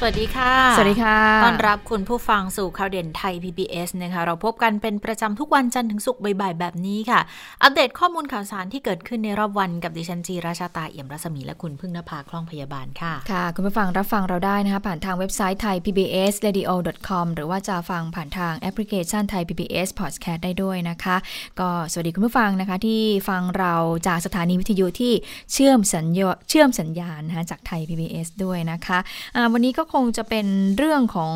[0.00, 7.20] สวัสดีค่ะ สวัสดีค่ะ ต้อนรับคุณผู้ฟังสู่ข่าวเด่นไทย PBS นะคะ เราพบกันเป็นประจำทุกวันจันทร์ถึงศุกร์บ่ายๆแบบนี้ค่ะ
[7.62, 16.70] อัปเดตข้อมูลข่าวสารที่เกิดขึ้นในรอบวันกับดิฉันจีราชาตาเอี่ยมรัศมีและคุณพึ่งนภาคล่องพยาบาลค่ะ ค่ะ คุณผู้ฟังรับฟังเราได้นะคะ ผ่านทางเว็บไซต์ไทย PBS radio
[17.08, 21.16] com หรือว่าจะฟังผ่านทางแอปพลิเคชันไทย PBS podcast ได้ด้วยนะคะ
[21.60, 23.74] ก็สวัสดีคุณผู้ฟังนะคะที่ฟังเรา
[24.06, 25.12] จากสถานีวิทยุที่
[25.52, 30.46] เชื่อมสัญญาเชื่อมสัญญาณนะคะจากไทย PBS ด้วยนะคะะวันนี้ก็คงจะเป็น
[30.78, 31.32] เรื่องของ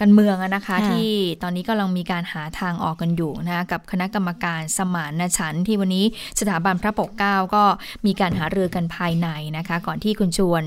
[0.00, 1.10] การเมืองนะคะค่ะที่
[1.42, 6.04] ตอนนี้กำลังมีการหาทางออกกันอยู่นะคะกับคณะกรรมการสมานฉันท์ที่วันนี้
[6.40, 7.64] สถาบันพระปกเกล้าก็
[8.06, 10.62] มีการหารือกันภายในนะคะ ก่อนที่คุณชวน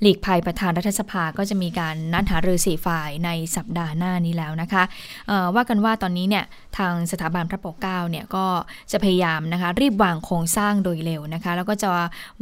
[0.00, 4.82] หลีกภัยประธานรัฐสภาก็จะมีการนัดหารือสี่ฝ่ายในสัปดาห์หน้านี้แล้วนะคะ
[5.28, 6.44] เอ่อว่ากันว่าตอนนี้เนี่ย
[6.78, 8.46] ทางสถาบันพระปกเกล้าเนี่ยก็
[8.92, 11.88] จะพยายามนะคะรีบวางโครงสร้างโดยเร็วนะคะ แล้วก็จะ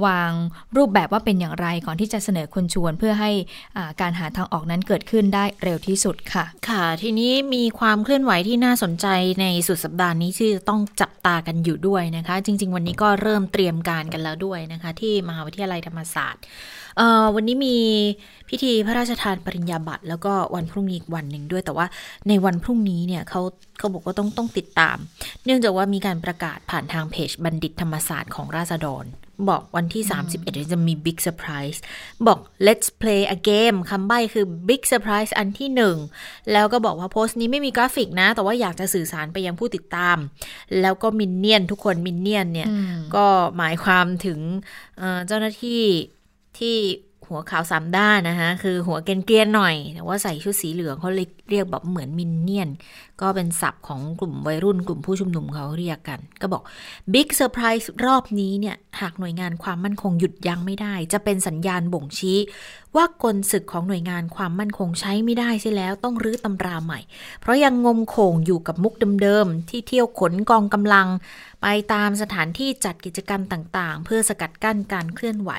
[0.07, 0.31] วาง
[0.77, 3.31] รูปแบบว่าเป็นอย่างไรก่อนที่จะเสนอคุณชวนเพื่อให้
[3.77, 9.07] อ่าการหาทางออกนั้นเกิดขึ้นได้เร็วที่สุดค่ะ ค่ะ ทีนี้มีความเคลื่อนไหวที่น่าสนใจ
[9.41, 16.43] ในสุดสัปดาห์นี้ที่ต้องจับตากันอยู่ด้วยนะคะ จริง ๆ วันนี้ก็เริ่มเตรียมการกันแล้วด้วยนะคะ ที่มหาวิทยาลัยธรรมศาสตร์
[16.97, 17.77] เอ่อวันนี้มี
[18.49, 21.87] พิธีพระราชทานปริญญาบัตรแล้วก็วันพรุ่งนี้อีกวันหนึ่งด้วย แต่ว่า
[22.29, 23.41] ในวันพรุ่งนี้เนี่ยเขา
[23.79, 24.97] เขาบอกว่าต้องต้องติดตาม
[25.45, 29.05] เนื่องจากว่ามีการประกาศผ่านทางเพจบัณฑิตธรรมศาสตร์ของราษฎร
[29.49, 30.03] บอกวันที่
[30.33, 31.79] 31 จะมี Big Surprise
[32.27, 35.97] บอก let's play a game คำใบ้คือ Big Surprise อันที่หนึ่ง
[36.53, 40.19] แล้วก็บอกว่าโพสต์นี้ไม่มีกราฟิกนะ แต่ว่าอยากจะสื่อสารไปยังผู้ติดตาม
[40.81, 42.69] แล้วก็มินเนี่ยนทุกคนมินเนี่ยนเนี่ย
[43.17, 44.39] ก็หมายความถึง
[44.99, 45.83] เอ่อเจ้าหน้าที่
[46.59, 46.77] ที่
[47.31, 52.69] หัวขาวสามด้านนะคะคือหัวเกรียนๆหน่อย แต่ว่าใส่ชุดสีเหลืองเขาเลยเรียกแบบเหมือนมินเนี่ยน
[53.21, 56.63] ก็เป็นศัพท์ของกลุ่มวัยรุ่นกลุ่มผู้ชุมนุมเขาเรียกกัน ก็บอก
[57.13, 62.39] big surprise รอบนี้เนี่ย หากหน่วยงานความมั่นคงหยุดยั้งไม่ได้ จะเป็นสัญญาณบ่งชี้
[62.97, 67.01] ว่ากลศึกของหน่วยงานความมั่นคงใช้ไม่ได้ใช่แล้ว ต้องรื้อตำราใหม่
[67.41, 71.09] เพราะยังงมโข่งอยู่กับมุกเดิมๆที่เที่ยวขนกองกำลัง
[71.63, 75.51] ไปตามสถานที่จัดกิจกรรมต่างๆ เพื่อสกัดกั้นการเคลื่อนไหว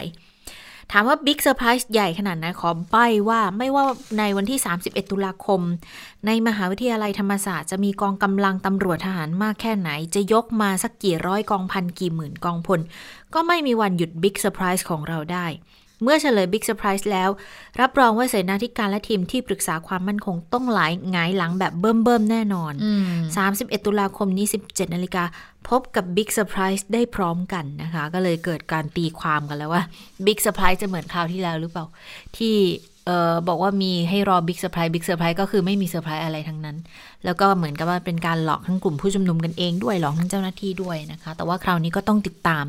[0.91, 3.83] ถามว่า big surprise ใหญ่ขนาดไหนขอใบ้ว่าไม่ว่า
[4.19, 5.61] ในวันที่ 31 ตุลาคม
[6.25, 12.79] ในมหาวิทยาลัยธรรมศาสตร์จะมีกองกำลังตำรวจทหารมากแค่ไหน จะยกมาสักกี่ร้อยกองพันกี่หมื่นกองพล
[13.33, 15.45] ก็ไม่มีวันหยุด big surprise ของเราได้
[16.03, 17.29] เมื่อเฉลย big surprise แล้ว
[17.81, 22.73] รับรองว่าเสนาธิการและทีมที่ปรึกษาความมั่นคงต้องหลายหงายหลังแบบเบิ่มเบิ่มๆแน่นอน
[23.29, 25.23] 31 ตุลาคมนี้ 17 นาฬิกา
[25.69, 29.83] พบกับ Big Surprise ได้พร้อมกันนะคะ ก็เลยเกิดการตีความกันแล้วว่า
[30.25, 31.85] Big Surprise จะเหมือนคราวที่แล้วหรือเปล่า
[32.37, 32.55] ที่
[33.05, 36.77] เออบอกว่ามีให้รอ big surprise big surprise ก็คือไม่มีเซอร์ไพรส์อะไรทั้งนั้น
[37.25, 42.65] แล้วก็เหมือนกับว่าเป็นการหลอกทั้งกลุ่มผู้ชุมนุมกันเองด้วยหลอกทั้งเจ้าหน้าที่ด้วยนะคะ แต่ว่าคราวนี้ก็ต้องติดตาม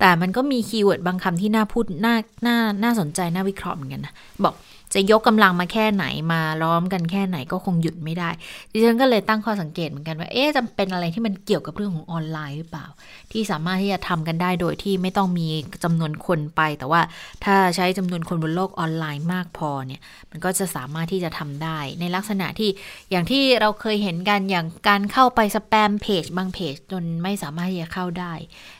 [0.00, 2.14] แต่มันก็มี keyword บางคำที่น่าพูดน่า
[2.46, 4.12] น่าน่าสนใจน่าวิเคราะห์เหมือนกันนะ
[4.44, 4.54] บอก
[4.94, 8.30] จะยกกำลังมาแค่ไหนมาล้อมกันแค่ไหนก็คงหยุดไม่ได้
[8.72, 12.86] ดิฉันก็เลยตั้งข้อสังเกตเหมือนกันว่า เอ๊ะจะเป็นอะไรที่มันเกี่ยวกับเรื่องของออนไลน์หรือเปล่า
[13.32, 15.48] ที่สามารถที่จะทำกันได้โดยที่ไม่ต้องมี
[15.84, 17.00] จำนวนคนไป แต่ว่า
[17.44, 22.70] ถ้าใช้จำนวนคนบนโลกออนไลน์มากพอเนี่ย มันก็จะสามารถที่จะทำได้ ในลักษณะที่
[23.10, 28.32] อย่างที่เราเคยเห็นกันอย่างการเข้าไปสแปมเพจบางเพจจนไม่สามารถที่จะเข้าได้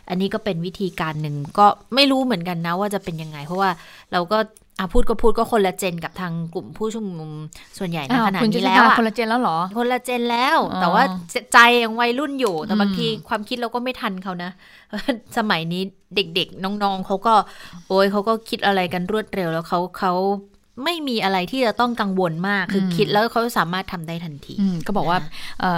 [0.09, 3.71] อันนี้ก็เป็นวิธีการหนึ่งก็ไม่รู้เหมือนกันนะว่าจะเป็นยังไง เพราะว่า
[4.13, 4.39] เราก็
[4.79, 7.31] อะพูดก็พูดก็คนละเจนกับทางกลุ่มผู้ชุมนุม
[7.79, 11.03] ส่วนใหญ่ในอ้าวขณะคุณนี้จะแล้วอะคนละเจนแล้วเหรอ คนละเจนแล้วอ๋อแต่ว่า
[11.53, 14.51] ใจยังวัยรุ่นอยู่ แต่บางอืมทีความคิดเราก็ไม่ทันเขานะ
[15.37, 15.83] สมัยนี้
[16.15, 17.35] เด็กๆน้องๆเขาก็
[17.89, 20.13] โอ้ยเขาก็คิดอะไรกันรวดเร็วแล้วเขาเขา
[20.85, 25.73] ไม่มีอะไรที่จะต้องกังวลมาก คือคิดแล้วเขาสามารถทำได้ทันทีอืมก็บอกว่านะเอ่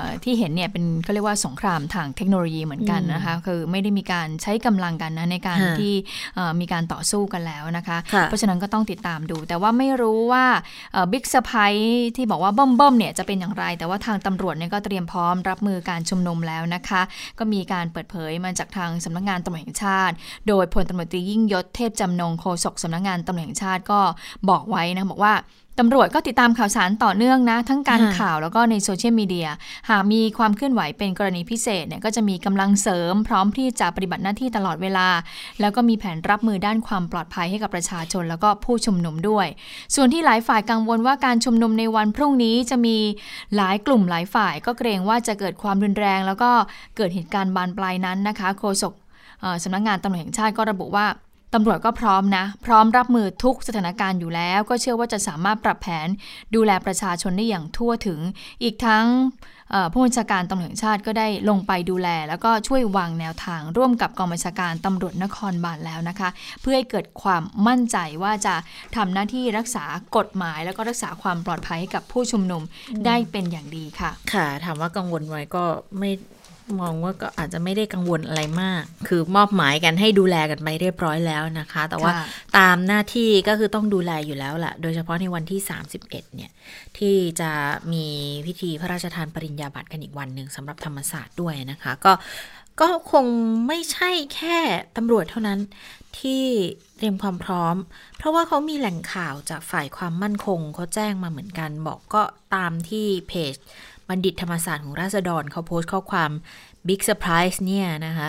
[0.00, 5.94] อที่เห็นเนี่ยเป็นเขาเรียกว่าสงครามทางเทคโนโลยีเหมือนกันนะคะ คือไม่ได้มีการใช้กำลังกันนะในการฮะที่
[6.34, 10.44] เอ่อมีการต่อสู้กันแล้วนะคะค่ะเพราะฉะนั้นก็ต้องติดตามดู แต่ว่าไม่รู้ว่า
[11.12, 17.02] big surprise ที่บอกว่าเบิ่มๆเนี่ยจะเป็นอย่างไร แต่ว่าทางตำรวจเนี่ยก็เตรียมพร้อมรับมือการชุมนุมแล้วนะคะ
[17.38, 20.14] ก็มีการเปิดเผยมาจากทางสำนักงานตำรวจแห่งชาติ
[20.48, 24.00] โดยพลตำรวจตรียิ่งยศเทพจำนงโฆษกสำนักงานตำรวจแห่งชาติก็
[24.48, 25.34] บอกไว้นะบอกว่า
[25.82, 29.48] ตำรวจก็ติดตามข่าวสารต่อเนื่องนะ ทั้งการค่ะข่าวแล้วก็ในโซเชียลมีเดีย
[29.90, 35.08] หากมีความเคลื่อนไหวเป็นกรณีพิเศษเนี่ยก็จะมีกำลังเสริมพร้อมที่จะปฏิบัติหน้าที่ตลอดเวลา
[35.60, 39.46] แล้วก็มีแผนรับมือด้านความปลอดภัยให้กับประชาชน แล้วก็ผู้ชุมนุมด้วย
[39.94, 42.96] ส่วนที่หลายฝ่ายกังวลว่าการชุมนุมในวันพรุ่งนี้จะมี
[43.56, 46.50] หลายกลุ่มหลายฝ่าย ก็เกรงว่าจะเกิดความรุนแรง แล้วก็
[46.96, 48.92] เกิดเหตุการณ์บานปลายนั้นนะคะโฆษก
[49.40, 51.06] เอ่อสำนักงานตำรวจแห่งชาติก็ระบุว่า
[51.54, 56.08] ตำรวจก็พร้อมนะ พร้อมรับมือทุกสถานการณ์อยู่แล้ว ก็เชื่อว่าจะสามารถปรับแผน
[56.54, 58.20] ดูแลประชาชนได้อย่างทั่วถึง
[58.62, 59.06] อีกทั้ง
[59.92, 66.28] ผู้บัญชาการตำรวจแห่งชาติก็ได้ลงไปดูแล แล้วก็ช่วยวางแนวทางร่วมกับกองบัญชาการตำรวจนครบาลแล้วนะคะ
[66.60, 68.54] เพื่อให้เกิดความมั่นใจว่าจะ
[68.96, 69.84] ทำหน้าที่รักษา
[70.16, 72.62] กฎหมาย แล้วก็รักษาความปลอดภัยให้กับผู้ชุมนุม
[73.06, 75.64] ได้เป็นอย่างดีค่ะ ค่ะ ถามว่ากังวลไว้ก็
[75.98, 76.10] ไม่
[76.80, 82.12] มองว่าก็อาจจะไม่ได้กังวลอะไรมาก คือมอบหมายกันให้ดูแลกันไปเรียบร้อยแล้วนะคะ แต่ว่า
[82.56, 85.60] ตามหน้าที่ก็คือต้องดูแลอยู่แล้วแหละโดยเฉพาะในวันที่
[85.96, 86.50] 31 เนี่ย
[86.98, 87.50] ที่จะ
[87.92, 88.06] มี
[88.46, 92.12] พิธีพระราชทานปริญญาบัตรกันอีกวันหนึ่งสำหรับธรรมศาสตร์ด้วยนะคะ ก็
[92.80, 93.26] ก็คง
[93.66, 94.58] ไม่ใช่แค่
[94.96, 95.60] ตำรวจเท่านั้น
[96.20, 96.44] ที่
[96.96, 97.76] เตรียมความพร้อม
[98.18, 102.22] เพราะว่าเขามีแหล่งข่าวจากฝ่ายความมั่นคงเขาแจ้งมาเหมือนกัน บอกก็
[102.54, 103.54] ตามที่เพจ
[104.10, 106.30] บัณฑิตธรรมศาสตร์ของราษฎรเขาโพสต์ข้อความ
[106.86, 108.28] big surprise เนี่ยนะคะ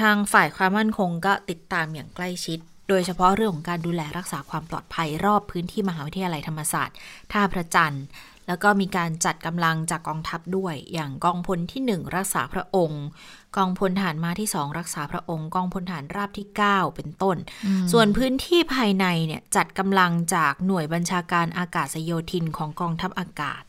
[0.00, 2.58] ทางฝ่ายความมั่นคงก็ติดตามอย่างใกล้ชิด
[2.88, 6.96] โดยเฉพาะเรื่องของการดูแลรักษาความปลอดภัยรอบพื้นที่มหาวิทยาลัยธรรมศาสตร์
[7.32, 8.04] ท่าพระจันทร์
[8.48, 13.04] แล้วก็มีการจัดกำลังจากกองทัพด้วย อย่างกองพลที่ 1 รักษาพระองค์
[13.56, 17.36] กองพลทหารม้าที่ 2 รักษาพระองค์ กองพลทหารราบที่ 9 เป็นต้น
[17.92, 23.62] ส่วนพื้นที่ภายในเนี่ยจัดกำลังจากหน่วยบัญชาการอากาศโยธินของกองทัพอากาศ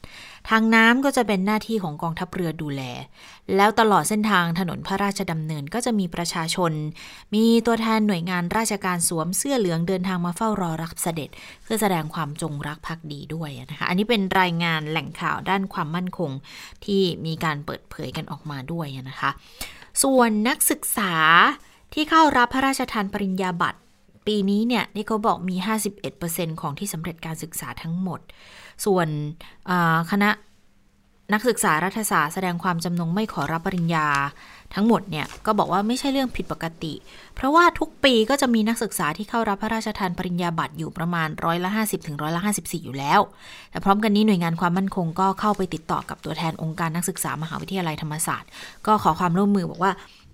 [0.50, 2.82] ทางน้ำก็จะเป็นหน้าที่ของกองทัพเรือดูแล
[3.56, 6.72] แล้วตลอดเส้นทางถนนพระราชดำเนินก็จะมีประชาชน
[7.36, 11.30] มีตัวแทนหน่วยงานราชการสวมเสื้อเหลืองเดินทางมาเฝ้ารอรับเสด็จ
[11.64, 16.32] เพื่อแสดงความจงรักภักดีด้วยนะคะ อันนี้เป็นรายงานแหล่งข่าวด้านความมั่นคง
[16.86, 19.30] ที่มีการเปิดเผยกันออกมาด้วยนะคะ
[20.04, 21.14] ส่วนนักศึกษา
[21.94, 23.80] ที่เข้ารับพระราชทานปริญญาบัตร
[24.28, 25.56] ปีนี้เนี่ยนี่เขาบอกมี
[26.10, 28.20] 51%ของที่สำเร็จการศึกษาทั้งหมด
[28.86, 29.08] ส่วน
[30.12, 30.30] คณะ
[31.34, 34.08] นักศึกษารัฐศาสตร์แสดงความจำนงไม่ขอรับปริญญา
[34.76, 36.94] ทั้งหมดเนี่ยก็บอกว่าไม่ใช่เรื่องผิดปกติ
[37.36, 43.20] เพราะว่าทุกปีก็จะมีนักศึกษาที่เข้ารับพระราชทานปริญญาบัตรอยู่ประมาณร้อยละ50ถึงร้อยละ54 อยู่แล้ว
[43.72, 48.50] แต่พร้อมกันนี้หน่วยงานความมั่นคงก็เข้าไปติดต่อกับตัวแทนองค์การนักศึกษามหาวิทยาลัยธรรมศาสตร์
[48.88, 49.92] ก็ขอความร่วมมือบอกว่า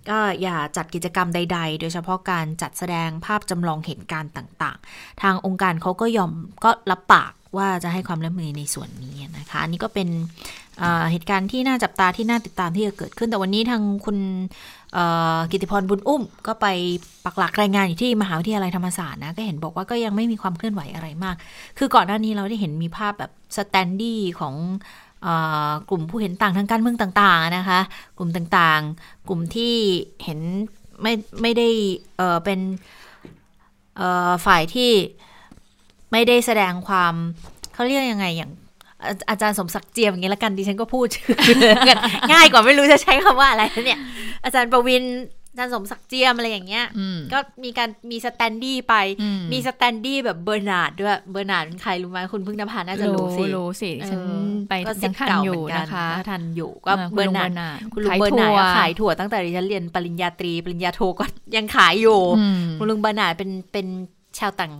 [0.08, 6.32] ก็อย่าจัดกิจกรรมใด ๆ โดยเฉพาะการจัดแสดงภาพจำลองเหตุการณ์ต่าง ๆ ทางองค์การเขาก็ยอม
[6.64, 10.08] ก็รับปาก ว่าจะให้ความร่วมมือในส่วนนี้นะคะอันนี้ก็เป็น
[11.12, 14.18] เหตุการณ์ที่น่าจับตาที่น่าติดตามที่จะเกิดขึ้นแต่วันนี้ทางคุณ
[15.50, 16.66] กิติพรบุญอุ้ม ก็ไป
[17.24, 21.36] ปักหลักรายงานอยู่ที่มหาวิทยาลัยธรรมศาสตร์นะก็เห็นบอกว่าก็ยังไม่มีความเคลื่อนไหวอะไรมาก
[21.78, 24.54] คือก่อนหน้านี้เราได้เห็นมีภาพแบบสแตนดี้ของ
[25.90, 27.80] กลุ่มผู้เห็นต่างทางการเมืองต่างๆนะคะ
[28.18, 29.74] กลุ่มต่างๆ กลุ่มที่
[30.24, 30.40] เห็น
[31.02, 31.12] ไม่
[31.42, 31.68] ไม่ได้
[32.16, 32.60] เป็น
[34.46, 34.90] ฝ่ายที่
[36.12, 37.14] ไม่ได้แสดงความ
[37.74, 38.50] เขาเรียกยังไงอย่าง
[39.30, 41.06] อาจารย์สมศักดิ์เจียมอย่างนี้ละกันดิฉันก็พูด
[42.32, 43.98] ง่ายกว่าไม่รู้จะใช้คำว่าอะไรเนี่ย
[44.44, 45.04] อาจารย์ประวิน
[45.50, 46.84] อาจารย์สมศักดิ์เจียมอะไรอย่างเงี้ย
[47.32, 48.94] ก็มีการมี standy ไป
[49.52, 54.20] มี standy แบบเบอร์นาร์ดด้วยเบอร์นาร์ดเป็นใครรู้ไหมคุณพึ่งนภาน่าจะรู้สิรู้สิฉัน
[54.68, 54.72] ไป
[55.04, 57.52] ยังทันอยู่นะคะทันอยู่ก็เบอร์นาร์ด
[57.92, 61.24] คุณลุงเบอร์นาร์ดขายถั่วตั้งแต่ดิฉันเรียนปริญญาตรีปริญญาโทก็
[61.56, 62.18] ยังขายอยู่
[62.78, 63.86] คุณลุงเบอร์นาร์ดเป็นเป็น
[64.38, 64.72] ชาวต่าง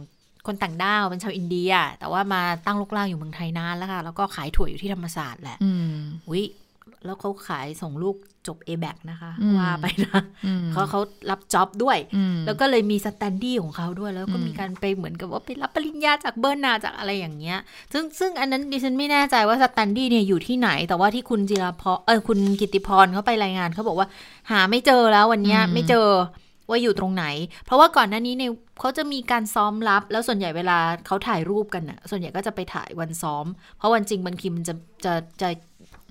[0.47, 5.59] คนต่างด้าวเป็นชาวอินเดีย แต่ว่ามาตั้งรกรากอยู่เมืองไทยนานแล้วค่ะ แล้วก็ขายถั่วอยู่ที่ธรรมศาสตร์แหละ
[6.29, 6.45] อุ้ย
[7.05, 8.17] แล้วเขาขายส่งลูก
[8.47, 10.21] จบ a b a c นะคะ ว่าไปนะ
[10.73, 11.01] เขาเขา
[11.31, 11.99] รับ job ด้วย
[12.47, 17.59] แล้วก็เลยมี standy ของเขาด้วย แล้วก็มีการไปเหมือนกับว่าไปรับปริญญาจากเบอร์นาร์ดจากอะไรอย่างเงี้ย
[17.93, 24.09] ซึ่งซึ่งอันนั้นดิฉันไม่แน่ใจว่า standy เนี่ยอยู่ที่ไหน แต่ว่าที่คุณจิราพรเออคุณกิติพรเขาไปรายงานเขาบอกว่า
[24.51, 26.09] หาไม่เจอแล้ววันนี้ไม่เจอ
[26.69, 27.25] ว่าอยู่ตรงไหน
[27.67, 33.47] เพราะว่าก่อนหน้านี้เนี่ยเขาจะมีการซ้อมรับ แล้วส่วนใหญ่เวลาเขาถ่ายรูปกันน่ะ ส่วนใหญ่ก็จะไปถ่ายวันซ้อม
[33.79, 35.49] เพราะวันจริงบางทีมันจะจะจะ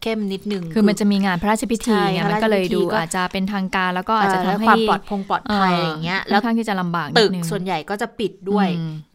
[0.01, 8.67] เข้มนิดนึง คือมันจะมีงานพระราชพิธีเนี่ยมันก็เลยดูอาจจะเป็นทางการแล้วก็อาจจะทำให้ความปลอดพงปลอดภัยอย่างเงี้ย แล้วข้างที่จะลำบากตึกส่วนใหญ่ก็จะปิดด้วย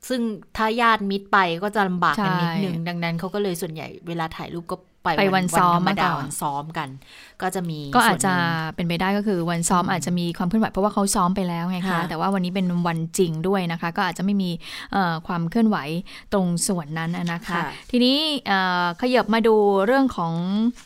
[0.09, 0.21] ซึ่ง
[0.57, 6.89] ถ้าญาติมิตรไปก็จะลำบากกันนิดนึง ดังนั้นเขาก็เลยส่วนใหญ่เวลาถ่ายรูปก็ ไปวันซ้อมมาดาวันซ้อมกัน
[7.43, 8.35] ก็จะมีก็อาจจะ
[8.75, 14.51] เป็นไปได้ก็คือวันซ้อมอาจจะมีความเคลื่อนไหวเพราะว่าเขาซ้อมไปแล้วไงคะแต่ว่าวันนี้เป็นวันจริงด้วยนะคะ ก็อาจจะไม่มี
[15.27, 15.77] ความเคลื่อนไหว
[16.33, 18.19] ตรงส่วนนั้นนะคะ ทีนี้
[19.01, 20.33] ขยับมาดูเรื่องของ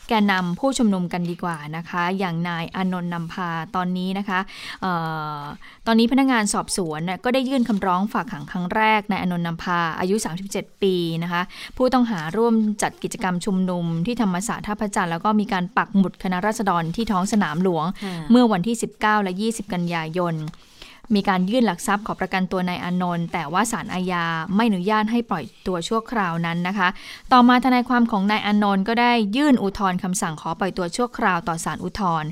[0.07, 4.39] แกนนำผู้ชุมนุมกันดีกว่านะคะ อย่างนายอนนท์นำพาตอนนี้นะคะ
[5.87, 10.15] ตอนนี้พนักงานสอบสวนก็ได้ยื่นคำร้องฝากขังครั้งแรกนายอนนท์นำพาอายุ
[10.49, 11.41] 37 ปีนะคะ
[11.77, 17.85] ผู้ต้องหาร่วมจัดกิจกรรมชุมนุมที่ธรรมศาสตร์ท่าพระจันทร์แล้วก็มีการปักหมุดคณะราษฎรที่ท้องสนามหลวง
[18.31, 20.35] เมื่อวันที่ 19 และ 20 กันยายน
[21.15, 26.87] มีการยื่นหลักทรัพย์ขอประกันตัวนายอานนท์แต่ว่าศาลอาญาไม่อนุญาตให้ปล่อยตัวชั่วคราวนั้นนะคะ
[27.31, 32.29] ต่อมาทนายความของนายอานนท์ก็ได้ยื่นอุทธรณ์คำสั่งขอปล่อยตัวชั่วคราวต่อศาลอุทธรณ์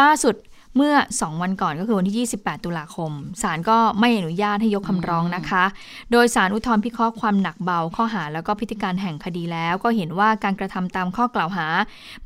[0.00, 0.34] ล่าสุด
[0.76, 3.12] เมื่อ 2 วันก่อนก็คือวันที่ 28 ตุลาคม
[3.42, 5.64] ศาลก็ไม่อนุญาตให้ยกคำร้องนะคะ
[6.12, 11.66] โดยศาลอุทธรณ์พิเคราะห์ความหนักเบาข้อหาแล้วก็พิธีการแห่งคดีแล้ว ก็เห็นว่าการกระทำตามข้อกล่าวหา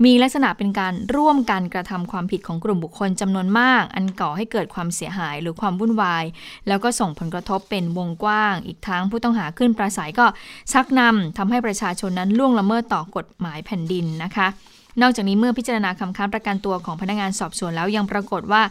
[0.04, 6.24] มีลักษณะเป็นการร่วมกันกระทำความผิดของกลุ่มบุคคลจำนวนมาก อันก่อให้เกิดความเสียหายหรือความวุ่นวาย
[6.68, 10.26] แล้วก็ส่งผลกระทบเป็นวงกว้าง อีกทั้งผู้ต้องหาขึ้นปราศัยก็
[10.72, 14.48] ชักนำทำให้ประชาชนนั้นล่วงละเมิดต่อกฎหมายแผ่นดินนะคะ
[15.02, 18.62] นอกจากนี้เมื่อพิจารณาคำค้านประกันตัวของพนักงานสอบสวนแล้วยังปรากฏว่า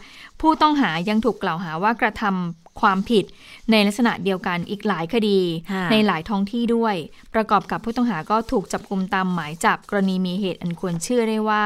[0.41, 3.25] ผู้ต้องหายังถูกกล่าวหาว่ากระทำความผิด
[3.71, 5.39] ในลักษณะเดียวกันอีกหลายคดี
[5.71, 6.95] ค่ะในหลายท้องที่ด้วย
[7.33, 11.61] ประกอบกับผู้ต้องหาก็ถูกจับกลุมตามหมายจับกรณีมีเหตุอันควรเชื่อได้ว่า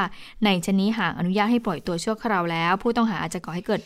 [0.46, 3.82] ในชนนี้หากอนุญาตให้ปล่อยตัวชั่วคราวแล้ว ผู้ต้องหาอาจจะก่อให้เกิด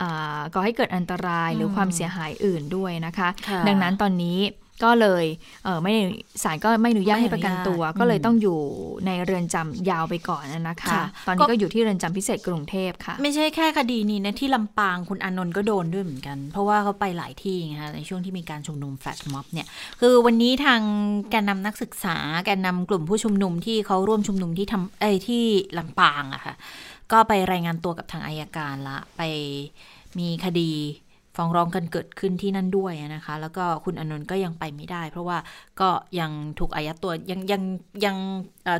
[0.00, 4.38] อ่าก่อให้เกิดอันตรายหรือความเสียหายอื่นด้วยนะคะค่ะดังนั้นตอนนี้
[4.82, 5.24] ก็เลย
[5.64, 6.02] เออไม่ได้
[6.42, 8.58] ศาลก็ไม่อนุญาตให้ประกันตัวไม่อนุญาตก็เลยอืมต้องอยู่
[9.06, 19.66] ในเรือนจำยาวไปก่อนนะคะค่ะตอนนี้ก็อยู่ที่เรือนจำพิเศษกรุงเทพค่ะ ไม่ใช่แค่คดีนี้นะที่ลำปางคุณอานนท์ก็โดนด้วยเหมือนกัน เพราะว่าเขาไปหลายที่ไงคะในช่วงที่มีการชุมนุมแฟลชม็อบเนี่ย
[20.00, 20.80] คือวันนี้ทาง
[21.30, 22.16] แกนนำนักศึกษา
[22.46, 25.44] แกนนำกลุ่มผู้ชุมนุมที่เขาร่วมชุมนุมที่ทำเอ้ยที่
[25.78, 26.54] ลำปางอะค่ะ
[27.12, 29.22] ก็ไปรายงานตัวกับทางอายการละ ไป
[30.18, 30.72] มีคดี
[31.36, 35.38] ฟ้องร้องกันเกิดขึ้นที่นั่นด้วยนะคะ แล้วก็คุณอนนท์ก็ยังไปไม่ได้ เพราะว่า
[35.80, 35.88] ก็
[36.20, 37.62] ยังถูกอายัดตัวยังยัง
[38.04, 38.16] ยัง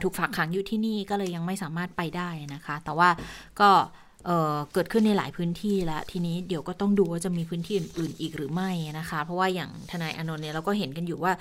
[0.03, 3.09] ถูกฝากขังอยู่ที่นี่ก็เลยยังไม่สามารถไปได้นะคะ แต่ว่า
[3.61, 3.71] ก็
[4.27, 11.33] เเกิดขึ้นในหลายพื้นที่แล้วทีนี้เดี๋ยวก็ต้องดูว่าจะมีพื้นที่อื่นๆอีกหรือไม่นะคะ เพราะว่าอย่างทนายอนนท์เนี่ยเราก็เห็นกันอยู่ว่า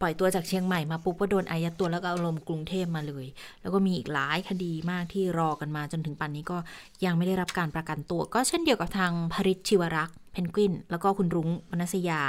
[0.00, 3.26] ปล่อยตัวจากเชียงใหม่มาปุ๊บก็โดนอายัดตัวแล้วก็อาลมณ์กรุงเทพมาเลย
[3.62, 6.56] แล้วก็มีอีกหลายคดีมากที่รอกันมาจนถึงปัจนนี้ก็
[7.04, 12.20] ยังไม่ได้รับการประกันตัว ก็เช่นเดียวกับทางพริชชิวรักษ์ เพนกวิน แล้วก็คุณรุ้งวรรณสยา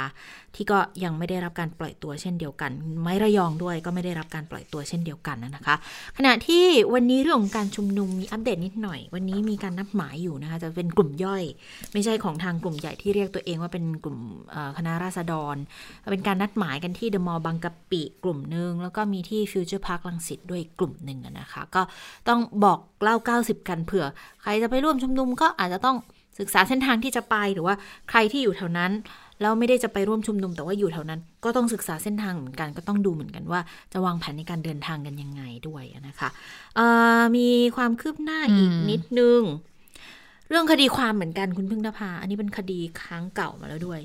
[0.54, 2.70] ที่ก็ยังไม่ได้รับการปล่อยตัวเช่นเดียวกัน
[3.02, 5.76] ไมค์ ระยองด้วยก็ไม่ได้รับการปล่อยตัวเช่นเดียวกันนะคะ
[6.18, 11.42] ขณะที่วันนี้เรื่องของการชุมนุมมีอัปเดตนิดหน่อย วันนี้มีการนัดหมายอยู่นะคะจะเป็นกลุ่มย่อย
[11.92, 14.18] ไม่ใช่ของทางกลุ่มใหญ่ที่เรียกตัวเองว่าเป็นกลุ่ม
[14.76, 15.56] คณะราษฎร
[16.10, 21.82] เป็นการนัดหมายกันที่เดอะมอลล์บางกะปิกลุ่มหนึ่งแล้วก็มีที่ฟิวเจอร์พาร์ครังสิตด้วยกลุ่มหนึ่งนะคะ ก็
[22.28, 24.04] ต้องบอกเล่า เก้าสิบ กันเผื่อ
[24.42, 25.96] ใครจะไปร่วมชุมนุมก็อาจจะต้อง
[26.38, 27.74] ศึกษาเส้นทางที่จะไปหรือว่า
[28.10, 28.92] ใครที่อยู่แถวนั้น
[29.40, 33.60] แล้วไม่ได้จะไปร่วมชุมนุมแต่ว่าอยู่แถวนั้น ก็ต้องศึกษาเส้นทางเหมือนกัน ก็ต้องดูเหมือนกันว่า
[33.92, 36.28] จะวางแผนในการเดินทางกันยังไงด้วยนะคะ
[36.76, 36.86] เอ่
[37.20, 39.40] อมีความคืบหน้าอีกอืมนิดนึง
[40.48, 44.00] เรื่องคดีความเหมือนกันคุณพึ่งนภาอันนี้เป็นคดีค้างเก่ามาแล้วด้วย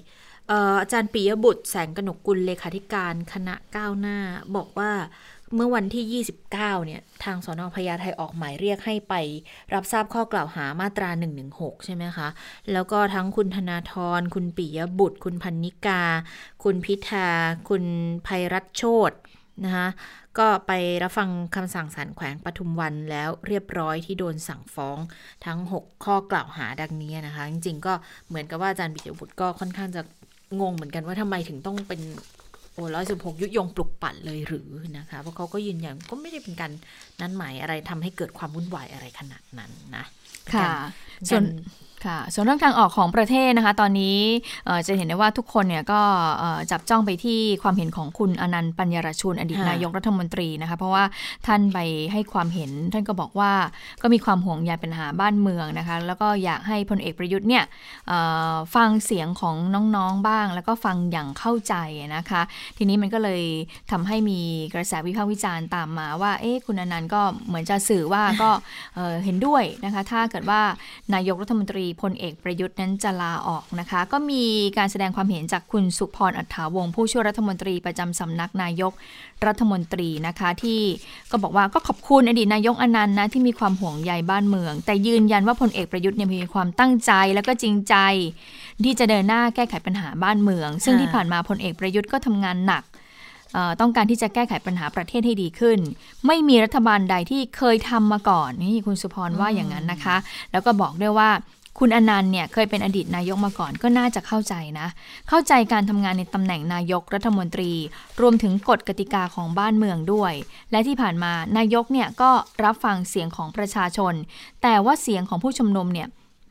[0.47, 4.17] เอ่ออาจารย์ปิยบุตรแสงกนกกุลเลขาธิการคณะก้าวหน้า
[4.55, 4.91] บอกว่า
[5.55, 6.49] เมื่อวันที่ 29
[6.85, 9.13] เนี่ย ทางสอนอพญาไทออกหมายเรียกให้ไป
[9.73, 11.09] รับทราบข้อกล่าวหามาตรา
[11.47, 12.27] 116 ใช่ไหมคะ
[12.71, 16.03] แล้วก็ทั้งคุณธนาธร คุณปิยบุตร คุณพันนิกา
[16.63, 17.29] คุณพิธา
[17.69, 17.83] คุณ
[18.27, 19.11] ภัยรัตโชต
[19.63, 19.87] นะคะ
[20.39, 20.71] ก็ไป
[21.03, 24.97] รับฟังคำสั่งศาลแขวงปทุมวันแล้วเรียบร้อยที่โดนสั่งฟ้อง
[25.45, 27.93] ทั้ง 6 ข้อกล่าวหาดังนี้นะคะ จริงๆ ก็
[28.27, 30.01] เหมือนกับว่าอาจารย์ปิยบุตรก็ค่อนข้างจะ
[30.61, 32.01] งงเหมือนกันว่าทำไมถึงต้องเป็น
[32.73, 36.71] โอ้ร้อยสิบหกยุยงปลุกปั่นเลยหรือนะคะ เพราะเขาก็ยืนยันก็ไม่ได้เป็นการ
[37.21, 40.05] นัดหมายอะไรทำให้เกิดความวุ่นวายอะไรขนาดนั้นนะ
[40.53, 40.71] ค่ะ
[41.17, 41.45] เป็นส่วนการ
[42.05, 44.17] ค่ะส่วนเรื่องทางออกของประเทศนะคะ ตอนนี้
[44.87, 46.01] จะเห็นได้ว่าทุกคนเนี่ยก็
[46.71, 51.03] จับจ้องไปที่ความเห็นของคุณอนันต์ปัญญารชุนอดีตนายกรัฐมนตรีนะคะ เพราะว่า
[51.47, 51.79] ท่านไป
[52.11, 53.51] ให้ความเห็น ท่านก็บอกว่า
[54.01, 57.63] ก็มีความห่วงใยปัญหาบ้านเมืองนะคะ แล้วก็อยากให้พลเอกประยุทธ์เนี่ย
[58.75, 59.55] ฟังเสียงของ
[59.95, 61.75] น้องๆบ้าง แล้วก็ฟังอย่างเข้าใจ
[62.15, 62.41] นะคะ
[62.77, 63.43] ทีนี้มันก็เลย
[63.91, 64.39] ทำให้มี
[64.73, 68.49] กระแสวิพากษ์วิจารณ์ตามมาว่าเอ๊ะคุณอนันต์ก็เหมือนจะสื่อว่าก็
[69.25, 70.61] เห็นด้วยนะคะ ถ้าเกิดว่า
[71.13, 74.43] นายกรัฐมนตรีพลเอกประยุทธ์นั้นจะลาออกนะคะ ก็มี
[74.77, 78.93] การแสดงความเห็นจากคุณสุพรอัฏฐาวงศ์ผู้ช่วยรัฐมนตรีประจำสำนักนายก
[79.47, 80.81] รัฐมนตรีนะคะ ที่
[81.31, 87.95] ก็บอกว่าก็ขอบคุณอดีตนายกอนันต์นะที่มีความห่วงใยบ้านเมือง แต่ยืนยันว่าพลเอกประยุทธ์เนี่ยมีความตั้งใจแล้วก็จริงใจ
[88.83, 92.83] ที่จะเดินหน้าแก้ไขปัญหาบ้านเมือง ซึ่งค่ะที่ผ่านมาพลเอกประยุทธ์ก็ทำงานหนัก
[93.53, 95.79] เอ่อต้องการที่จะแก้ไขปัญหาประเทศให้ดีขึ้น
[96.27, 100.17] ไม่มีรัฐบาลใดที่เคยทำมาก่อนนี่คุณสุพรว่าอย่างนั้นนะคะ
[100.51, 101.29] แล้วก็บอกด้วยว่า
[101.79, 104.87] คุณอนันต์เนี่ยเคยเป็นอดีตนายกมาก่อนก็น่าจะเข้าใจนะ
[105.29, 107.71] เข้าใจการทำงานในตำแหน่งนายกรัฐมนตรี
[108.21, 110.33] รวมถึงกฎกติกาของบ้านเมืองด้วย
[110.71, 112.31] และที่ผ่านมานายกเนี่ยก็
[112.63, 114.13] รับฟังเสียงของประชาชน
[114.63, 116.07] แต่ว่าเสียงของผู้ชุมนุมเนี่ย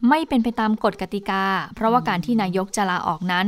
[0.08, 3.46] ไม่เป็นไปตามกฎกติกา เพราะว่าการที่นายกจะลาออกนั้น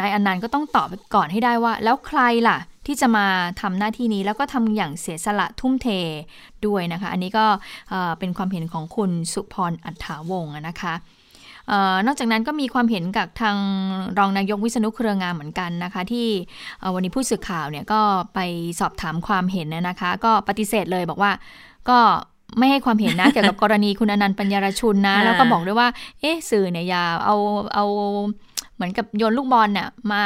[0.00, 3.26] นายอนันต์ก็ต้องตอบก่อนให้ได้ว่า แล้วใครล่ะ ที่จะมา
[3.60, 5.88] ทำหน้าที่นี้แล้วก็ทำอย่างเสียสละทุ่มเท
[6.66, 7.46] ด้วยนะคะ อันนี้ก็
[7.90, 10.94] เอ่อเป็นความเห็นของคุณสุพรอัฏฐาวงศ์อะนะคะ
[11.68, 13.56] เออนอกจากนั้นก็มีความเห็นกับทาง
[14.18, 16.26] รองนายกวิษณุเครืองามเหมือนกันนะคะ ที่
[16.78, 18.00] เอ่อวันนี้ผู้สื่อข่าวเนี่ยก็
[18.34, 18.38] ไป
[18.80, 21.32] สอบถามความเห็นนะนะคะ ก็ปฏิเสธเลยบอกว่า
[21.90, 21.98] ก็
[22.58, 25.88] ไม่ให้ความเห็นนะเกี่ยวกับกรณีคุณอนันต์ปัญญารชุนนะ แล้วก็บอกด้วยว่า
[26.20, 27.36] เอ๊ะสื่อเนี่ยอย่าเอา
[27.74, 28.51] เอาเห
[28.82, 30.24] มือนกับโยนลูกบอลน่ะมา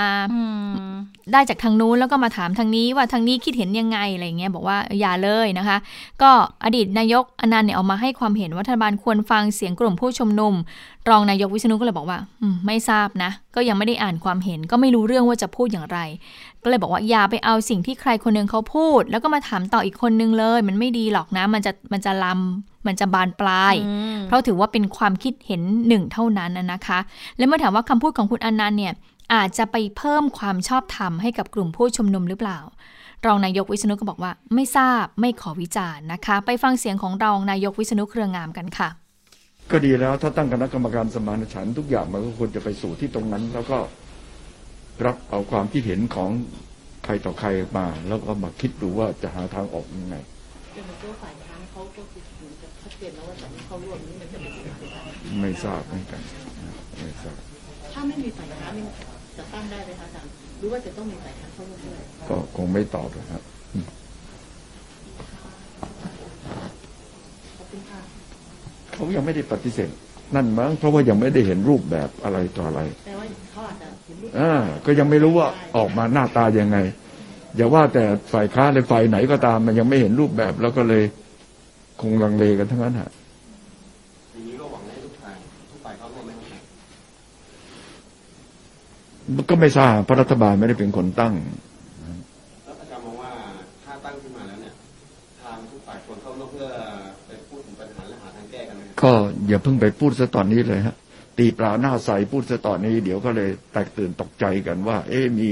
[1.32, 5.76] ได้จากทางนู้นแล้วก็มาถามทางนี้ว่าทางนี้คิดเห็นยังไงอะไรเงี้ยบอกว่าอย่าเลยนะคะ
[6.22, 6.30] ก็
[6.64, 10.54] อดีตนายกอนันต์เนี่ยออกมาให้ความเห็นว่ารัฐบาลควรฟังเสียงกลุ่มผู้ชุมนุม
[11.08, 12.18] รองนายกวิษณุก็เลยบอกว่า
[12.66, 15.98] ไม่ทราบนะ ก็ยังไม่ได้อ่านความเห็นก็ไม่รู้เรื่องว่าจะพูดอย่างไร
[16.62, 23.74] ก็เลยบอกว่าอย่าไปเอาสิ่งที่ใครคนนึงเขาพูด แล้วก็มาถามต่ออีกคนนึงเลย มันไม่ดีหรอกนะ มันจะมันจะลำมันจะบานปลาย
[24.26, 26.98] เพราะถือว่าเป็นความคิดเห็นหนึ่งเท่านั้นนะคะ
[27.36, 28.94] และเมื่อถามว่าคำพูดของคุณอนันต์เนี่ย
[29.34, 32.58] อาจจะไปเพิ่มความชอบธรรมให้กับกลุ่มผู้ชุมนุมหรือเปล่า
[33.26, 38.88] รองนายกวิษณุก็บอกว่า ไม่ทราบไม่ขอวิจารณ์นะคะ ไปฟังเสียงของรองนายกวิษณุเครืองามกันค่ะ
[39.70, 43.78] ก็ดีแล้วถ้าตั้งคณะกรรมการสมานฉันท์ทุกอย่างมันก็ควรจะไปสู่ที่ตรงนั้น แล้วก็
[45.04, 46.30] รับเอาความคิดเห็นของ
[47.04, 47.48] ใครต่อใคร
[47.78, 50.16] มา แล้วก็มาคิดดูว่าจะหาทางออกยังไง
[55.40, 56.20] ไม่ทราบเหมือนกัน
[56.98, 57.38] ไม่ทราบ
[57.92, 58.72] ถ้าไม่มีฝ่ายค้าน
[59.36, 63.42] จะตั้งได้ไหมคะอาจารย์หรือว่าจะต้องมีฝ่ายค้านเข้าร่วมด้วยก็คงไม่ตอบนะครับ
[68.92, 69.90] เขายังไม่ได้ปฏิเสธ
[70.34, 73.15] นั่นมั้งเพราะว่ายังไม่ได้เห็นรูปแบบอะไรต่ออะไรแต่ว่าเขา
[74.34, 74.52] อาจจะเห็นรูปอ่า
[74.86, 76.78] ก็ยังไม่รู้ว่าออกมาหน้าตายังไง
[77.56, 81.02] อย่าว่าแต่ฝ่ายค้านในฝ่ายไหนก็ตาม มันยังไม่เห็นรูปแบบ แล้วก็เลย
[82.00, 83.10] คงลังเลกันทั้งนั้นฮะ
[89.50, 91.34] ก็ไม่ทราบพระรัฐบาลไม่ได้เป็นคนตั้ง
[92.64, 93.30] แล้วอาจารย์มองว่า
[93.84, 94.72] ถ้าตั้งขึ้นมาแล้วเนี่ย
[95.42, 96.66] ทางทุกฝ่ายควรเข้าร่วมเพื่อ
[97.26, 99.12] ไปพูดถึงปัญหาและหาทางแก้กันไหมก็
[99.48, 100.96] อย่าเพิ่งไปพูดซะตอนนี้เลยฮะ
[101.38, 105.50] ตีปลาหน้าใสพูดซะตอนนี้ เดี๋ยวก็เลยแตกตื่นตกใจกันว่า เอ๊มี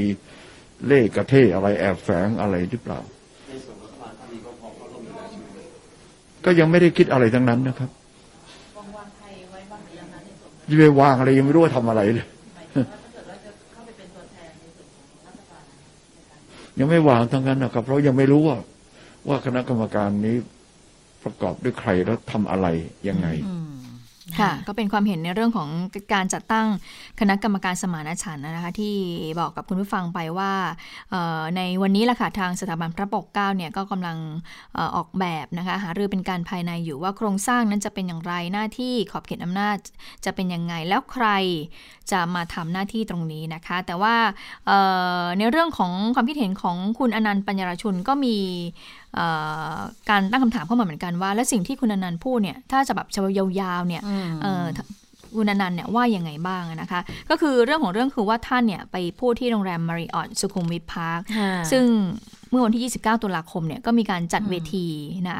[0.86, 3.00] เล่กระเทอะไรแอบแฝงอะไรหรือเปล่า
[6.44, 7.90] ก็ยังไม่ได้คิดอะไรทั้งนั้นนะครับ
[10.70, 12.26] ยังไปวางอะไรยังไม่รู้ว่าทำอะไรเลย
[16.78, 18.58] ยังไม่วางทั้งนั้นนะครับ เพราะยังไม่รู้ว่า
[19.28, 20.36] ว่าคณะกรรมการนี้
[21.24, 22.66] ประกอบด้วยใครแล้วทำอะไร
[23.08, 23.28] ยังไง
[24.40, 25.68] ค่ะก็เป็นความเห็นในเรื่องของ
[26.12, 26.66] การจัดตั้ง
[27.20, 28.94] คณะกรรมการสมานฉันท์นะคะที่
[29.40, 30.52] บอกกับคุณผู้ฟังไปว่า
[31.56, 34.18] ในวันนี้ล่ะค่ะทางสถาบันพระปกเกล้าเนี่ยก็กำลัง
[34.96, 39.76] ออกแบบนะคะหารือเป็นการภายในอยู่ว่าโครงสร้างนั้นจะเป็นอย่างไรหน้าที่ขอบเขตอำนาจ
[40.24, 41.26] จะเป็นยังไงแล้วใคร
[42.12, 44.14] จะมาทำหน้าที่ตรงนี้นะคะ แต่ว่า
[45.38, 48.36] ในเรื่องของความคิดเห็นของคุณอนันต์ปัญญารชุนก็มี
[50.10, 53.08] การตั้งคำถามเข้ามาเหมือนกันว่า แล้วสิ่งที่คุณอนันต์พูดเนี่ยถ้าจะแบบ
[53.60, 54.02] ยาวๆเนี่ย
[55.36, 61.20] คุณอนันต์เนี่ยว่ายังไงบ้างนะคะ ก็คือเรื่องของเรื่องคือว่าท่านเนี่ยไปพูดที่โรงแรมมาริออตสุขุมวิทพาร์ค
[61.70, 61.84] ซึ่ง
[62.50, 64.86] เมื่อวันที่ 29 ตุลาคมเนี่ยก็มีการจัดเวที
[65.28, 65.38] นะ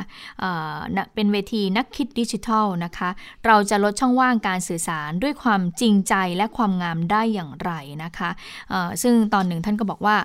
[1.15, 3.11] เป็นเวทีนักคิดดิจิทัลนะคะ
[3.47, 7.73] เราจะลดช่องว่างการสื่อสารด้วยความจริงใจและความงามได้อย่างไร
[8.05, 8.31] นะคะ
[9.03, 10.17] ซึ่งตอนหนึ่งท่านก็บอกว่า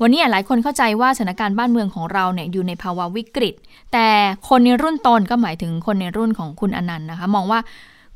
[0.00, 3.54] วันนี้หลายคนเข้าใจว่าสถานการณ์บ้านเมืองของเราเนี่ยอยู่ในภาวะวิกฤต
[3.92, 4.08] แต่
[4.48, 7.60] คนในรุ่นตนก็หมายถึงคนในรุ่นของคุณอนันต์นะคะ มองว่า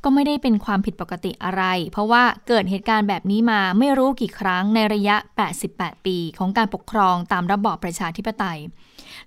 [0.04, 5.16] ก็ไม่ได้เป็นความผิดปกติอะไร เพราะว่าเกิดเหตุการณ์แบบนี้มาไม่รู้กี่ครั้งในระยะ
[5.60, 8.60] 88 ปีของการปกครองตามระบอบประชาธิปไตย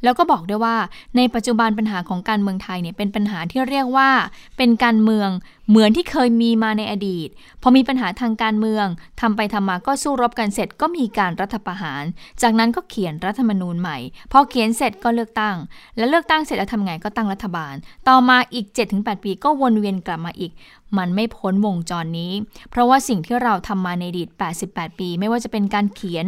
[0.04, 0.76] แล้วก็บอกด้วยว่า
[1.18, 4.10] ในปัจจุบันปัญหาของการเมืองไทยเนี่ยเป็นปัญหาที่เรียกว่า
[4.58, 5.30] เป็นการเมือง
[5.70, 7.30] เหมือนที่เคยมีมาในอดีต
[7.62, 8.86] พอมีปัญหาทางการเมือง
[9.22, 12.04] ทำไปทำมาก็สู้รบกันเสร็จก็มีการรัฐประหาร
[12.42, 13.98] จากนั้นก็เขียนรัฐธรรมนูญใหม่
[14.32, 15.56] พอเขียนเสร็จก็เลือกตั้ง
[15.98, 17.74] และเลือกตั้งเสร็จแล้วทำไงก็ตั้งรัฐบาล
[18.08, 20.52] ต่อมาอีก 7-8 ปีก็วนเวียนกลับมาอีก
[20.98, 22.32] มันไม่พ้นวงจรนี้
[22.70, 24.30] เพราะว่าสิ่งที่เราทำมาในอดีต
[24.64, 26.26] 88 ปี ไม่ว่าจะเป็นการเขียน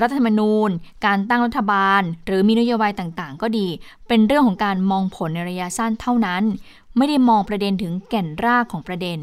[0.00, 0.70] รัฐธรรมนูญ
[1.06, 3.66] การตั้งรัฐบาล หรือมีนโยบายต่างๆ ก็ดี
[4.08, 6.42] เป็นเรื่องของการมองผลในระยะสั้นเท่านั้น
[6.98, 9.18] ไม่ได้มองประเด็นถึงแก่นรากของประเด็น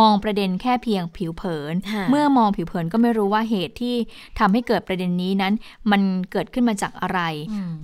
[0.00, 1.74] มองประเด็นแค่เพียงผิวเผิน
[2.10, 3.96] เมื่อมองผิวเผินก็ไม่รู้ว่าเหตุที่
[4.38, 5.52] ทำให้เกิดประเด็นนี้นั้น
[5.90, 7.20] มันเกิดขึ้นมาจากอะไร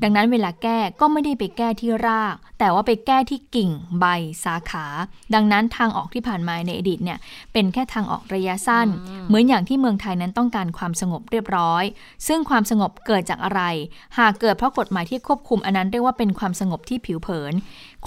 [0.02, 4.04] ดังนั้นเวลาแก้ก็ไม่ได้ไปแก้ที่ราก แต่ว่าไปแก้ที่กิ่งใบ
[4.44, 4.87] สาขา
[5.35, 7.18] ดังนั้นทางออกที่ผ่านมาในอดีตเนี่ย
[7.52, 8.88] เป็นแค่ทางออกระยะสั้น
[9.28, 11.85] เหมือนอย่างที่เมืองไทยนั้นต้องการความสงบเรียบร้อย
[12.26, 13.62] ซึ่งความสงบเกิดจากอะไร
[14.18, 17.54] หากเกิดเพราะกฎหมายที่ควบคุมอันนั้นเรียกว่าเป็นความสงบที่ผิวเผิน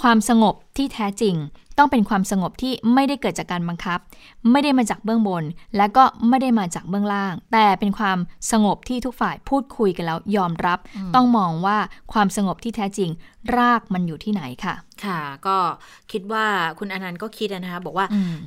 [0.02, 1.36] ความสงบ ที่แท้จริง
[1.78, 3.98] ต้องเป็นความสงบที่ไม่ได้เกิดจากการบังคับ
[4.50, 5.44] ไม่ได้มาจากเบื้องบน
[5.76, 8.18] และก็ไม่ได้มาจากเบื้องล่าง แต่เป็นความ
[8.52, 10.78] สงบที่ทุกฝ่ายพูดคุยกันแล้วยอมรับ
[11.14, 11.76] ต้องมองว่า
[12.12, 13.10] ความสงบที่แท้จริง
[13.56, 15.56] รากมันอยู่ที่ไหนค่ะ ค่ะ ก็
[16.12, 16.46] คิดว่า
[16.78, 18.06] คุณอนันต์ก็คิดนะคะบอกว่า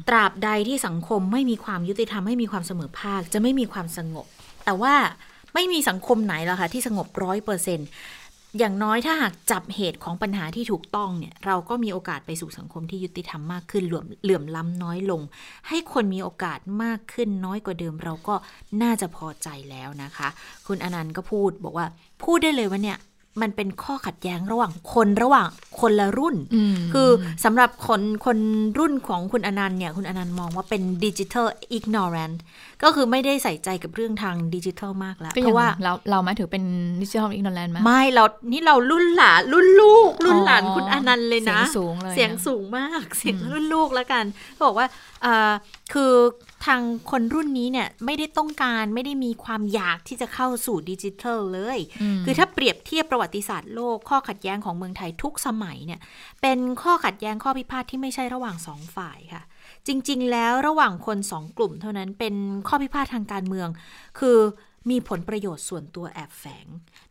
[0.10, 4.26] ตราบใดที่สังคมไม่มีความยุติธรรมไม่มีความเสมอภาคจะไม่มีความสงบ
[4.66, 4.96] แต่ว่า
[5.54, 7.88] ไม่มีสังคมไหนแล้วค่ะที่สงบร้อยเปอร์เซ็นต์
[8.60, 15.22] อย่างน้อยถ้าหากจับเหตุของปัญหาที่ถูกต้องเนี่ย เราก็มีโอกาสไปสู่สังคมที่ยุติธรรมมากขึ้นเหลื่อมเหลื่อมล้ำน้อยลง
[15.68, 18.36] ให้คนมีโอกาสมากขึ้นน้อยกว่าเดิม เราก็
[18.82, 20.28] น่าจะพอใจแล้วนะคะ
[20.68, 21.86] คุณอนันต์ก็พูดบอกว่า
[22.24, 23.00] พูดได้เลยว่าเนี่ย
[23.42, 26.36] มันเป็นข้อขัดแย้งระหว่างคนระหว่างคนละรุ่น
[26.94, 27.10] คือ
[27.44, 28.38] สำหรับคนคน
[28.80, 32.42] รุ่นของคุณอนันต์เนี่ย คุณอนันต์มองว่าเป็น digital ignorant
[32.84, 36.64] ก็คือไม่ได้ใส่ใจกับเรื่องทางดิจิทัลมากแล้วเพราะว่าเราเราไหมถือเป็น
[37.02, 44.26] digital ignorant ไหมไม่เรานี่เรารุ่นหลานรุ่นลูก รุ่นหลานคุณอนันต์เลยนะ เสียงสูงเลยเสียงสูงมากเสียงรุ่นลูกแล้วกัน
[44.64, 44.88] บอกว่า
[45.26, 45.54] อ่า
[45.94, 46.14] คือ
[46.66, 51.80] ทางคนรุ่นนี้เนี่ยไม่ได้ต้องการไม่ได้มีความอยากที่จะเข้าสู่ดิจิทัลเลย
[52.26, 56.00] คือถ้าเปรียบเทียบประวัติศาสตร์โลกข้อขัดแย้งของเมืองไทยทุกสมัยเนี่ย
[56.42, 59.44] เป็นข้อขัดแย้งข้อพิพาทที่ไม่ใช่ระหว่างสองฝ่ายค่ะ
[59.88, 62.36] จริง ๆ แล้วระหว่างคนสองกลุ่มเท่านั้นเป็น
[62.68, 63.68] ข้อพิพาททางการเมือง
[64.20, 64.38] คือ
[64.90, 66.68] มีผลประโยชน์ส่วนตัวแอบแฝง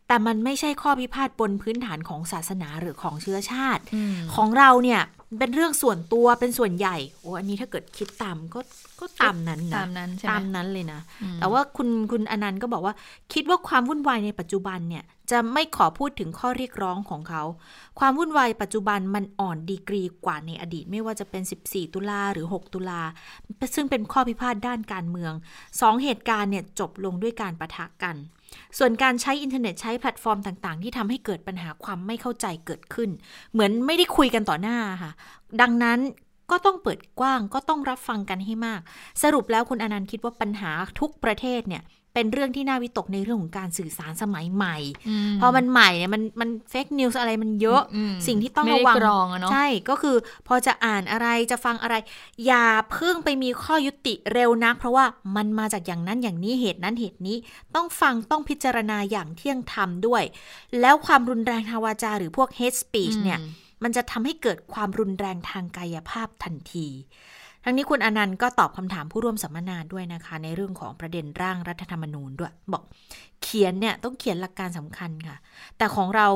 [0.07, 3.83] แต่มันไม่ใช่ข้อพิพาทบนพื้นฐานของศาสนาหรือของเชื้อชาติ
[4.35, 5.01] ของเราเนี่ย
[5.39, 8.59] เป็นเรื่องส่วนตัวเป็นส่วนใหญ่โอ้อันนี้ถ้าเกิดคิดตามก็
[8.99, 10.99] ก็ตามนั้นนะตามนั้นใช่ไหมตามนั้นเลยนะ
[11.39, 12.93] แต่ว่าคุณคุณอนันต์ก็บอกว่า
[13.33, 17.43] คิดว่าความวุ่นวายในปัจจุบันเนี่ย จะไม่ขอพูดถึงข้อเรียกร้องของเขา
[17.99, 23.01] ความวุ่นวายปัจจุบันมันอ่อนดีกรีกว่าในอดีตไม่ว่าจะเป็น 14 ตุลาหรือ 6 ตุลา
[23.75, 25.33] ซึ่งเป็นข้อพิพาทด้านการเมือง
[25.81, 28.15] สองเหตุการณ์เนี่ยจบลงด้วยการปะทะกัน
[28.77, 33.09] ส่วนการใช้อินเทอร์เน็ตใช้แพลตฟอร์มต่าง ๆ ที่ทำให้เกิดปัญหาความไม่เข้าใจเกิดขึ้น
[33.51, 35.11] เหมือนไม่ได้คุยกันต่อหน้าค่ะ
[35.61, 35.99] ดังนั้น
[36.51, 38.81] ก็ต้องเปิดกว้างก็ต้องรับฟังกันให้มาก
[39.23, 44.77] สรุปแล้วคุณอนันต์คิดว่าปัญหาทุกประเทศเนี่ย เป็นเรื่องที่น่าวิตกในเรื่องของการสื่อสารสมัยใหม่
[45.41, 50.15] พอมันใหม่เนี่ยมันมัน fake news อะไรมันเยอะอืมสิ่งที่ต้องระไดระวังกรองอะเนาะใช่ก็คือ
[50.47, 51.95] พอจะอ่านอะไรจะฟังอะไร
[52.45, 57.37] อย่าเพิ่งไปมีข้อยุติเร็วนัก เพราะว่ามันมาจากอย่างนั้นอย่างนี้เหตุนั้นเหตุนี้
[57.75, 60.23] ต้องฟังต้องพิจารณาอย่างเที่ยงธรรมด้วย
[60.79, 63.39] แล้วความรุนแรงทางวาจาหรือพวก hate speech เนี่ย
[63.83, 66.87] มันจะทำให้เกิดความรุนแรงทางกายภาพทันที
[67.63, 72.83] ทั้งนี้คุณอนันต์ก็ตอบคำถามผู้ร่วมสัมมนาด้วยนะคะ ในเรื่องของประเด็นร่างรัฐธรรมนูญด้วย บอก
[73.41, 75.37] เขียนเนี่ยต้องเขียนหลักการสำคัญค่ะ
[75.77, 76.27] แต่ของเรา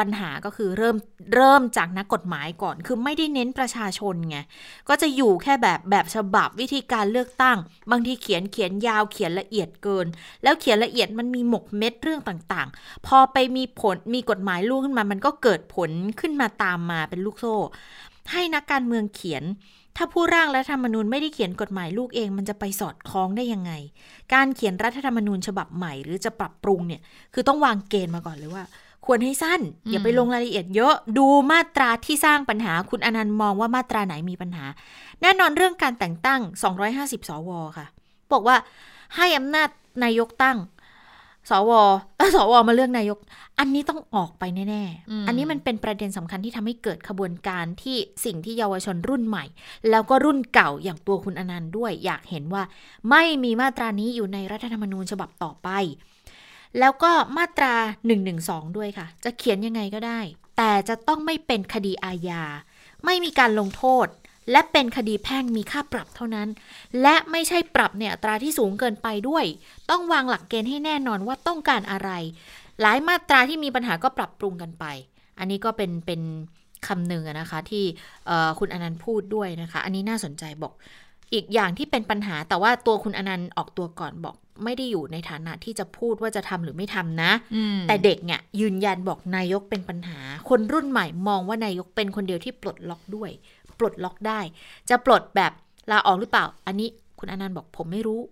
[0.00, 0.96] ปัญหาก็คือเริ่ม
[1.34, 4.38] เริ่มจากนักกฎหมายก่อน คือไม่ได้เน้นประชาชนไง
[4.88, 7.58] ก็จะอยู่แค่แบบแบบฉบับวิธีการเลือกตั้ง
[7.90, 10.06] บางทีเขียนเขียนยาวเขียนละเอียดเกิน
[10.42, 17.56] แล้วเขียนละเอียดมันมีหมกเม็ดเรื่องต่างๆ พอไปมีผลมีกฎหมายลูกขึ้นมา มันก็เกิดผลขึ้นมาตามมาเป็นลูกโซ่
[18.32, 19.44] ให้นักการเมืองเขียน
[19.96, 23.72] ถ้าผู้ร่างรัฐธรรมนูญไม่ได้เขียนกฎหมายลูกเองมันจะไปสอดคล้องได้ยังไง
[24.34, 27.00] การเขียนรัฐธรรมนูญฉบับใหม่หรือจะปรับปรุงเนี่ย
[27.34, 28.64] คือต้องวางเกณฑ์มาก่อนเลยว่า
[29.06, 34.64] ควรให้สั้น อย่าไปลงรายละเอียดเยอะดูมาตราที่สร้างปัญหาคุณอนันต์มองว่ามาตราไหนมีปัญหา
[35.22, 36.40] แน่นอนเรื่องการแต่งตั้ง
[36.84, 37.86] 250 สวค่ะ
[38.32, 38.56] บอกว่า
[39.16, 39.68] ให้อำนาจ
[40.04, 40.58] นายกตั้ง
[41.50, 41.70] สว
[42.16, 43.18] เอ้อสวมาเลือกนายก
[43.58, 49.44] อันนี้ต้องออกไปแน่อืมๆอันนี้มันเป็นประเด็นสำคัญที่ทำให้เกิดขบวนการที่สิ่งที่เยาวชนรุ่นใหม่
[49.90, 52.62] แล้วก็รุ่นเก่าอย่างตัวคุณอนันต์ด้วย อยากเห็นว่า
[53.10, 55.68] ไม่มีมาตรานี้อยู่ในรัฐธรรมนูญฉบับต่อไป
[56.78, 57.74] แล้วก็มาตรา
[58.26, 60.20] 112 ด้วยค่ะ จะเขียนยังไงก็ได้
[60.56, 62.42] แต่จะต้องไม่เป็นคดีอาญา
[63.04, 64.06] ไม่มีการลงโทษ
[64.50, 66.48] และเป็นคดีแพ่งมีค่าปรับเท่านั้น
[67.02, 69.44] และไม่ใช่ปรับเนี่ยอัตราที่สูงเกินไปด้วย
[69.90, 72.10] ต้องวางหลักเกณฑ์ให้แน่นอนว่าต้องการอะไร
[72.80, 74.84] หลายมาตราที่มีปัญหาก็ปรับปรุงกันไป
[75.38, 76.20] อันนี้ก็เป็นเป็น
[76.86, 77.84] คำหนึ่งอะนะคะที่
[78.26, 80.72] เอ่อคุณอนันต์พูดด้วยนะคะ อันนี้น่าสนใจบอก
[81.32, 93.30] อีกอย่างที่เป็นปัญหาแต่ว่าตัวคุณอนันต์ออกตัวก่อนบอก ไม่ได้อยู่ในฐานะที่จะพูดว่าจะทำหรือไม่ทำนะอืมแต่เด็กเนี่ยยืนยันบอกนายกเป็นปัญหา คนรุ่นใหม่มองว่านายกเป็นคนเดียวที่ปลดล็อกด้วย
[93.78, 94.40] ปลดล็อกได้
[94.88, 95.52] จะปลดแบบ
[95.90, 98.22] ลาออกหรือเปล่า อันนี้คุณอนันต์บอกผมไม่รู้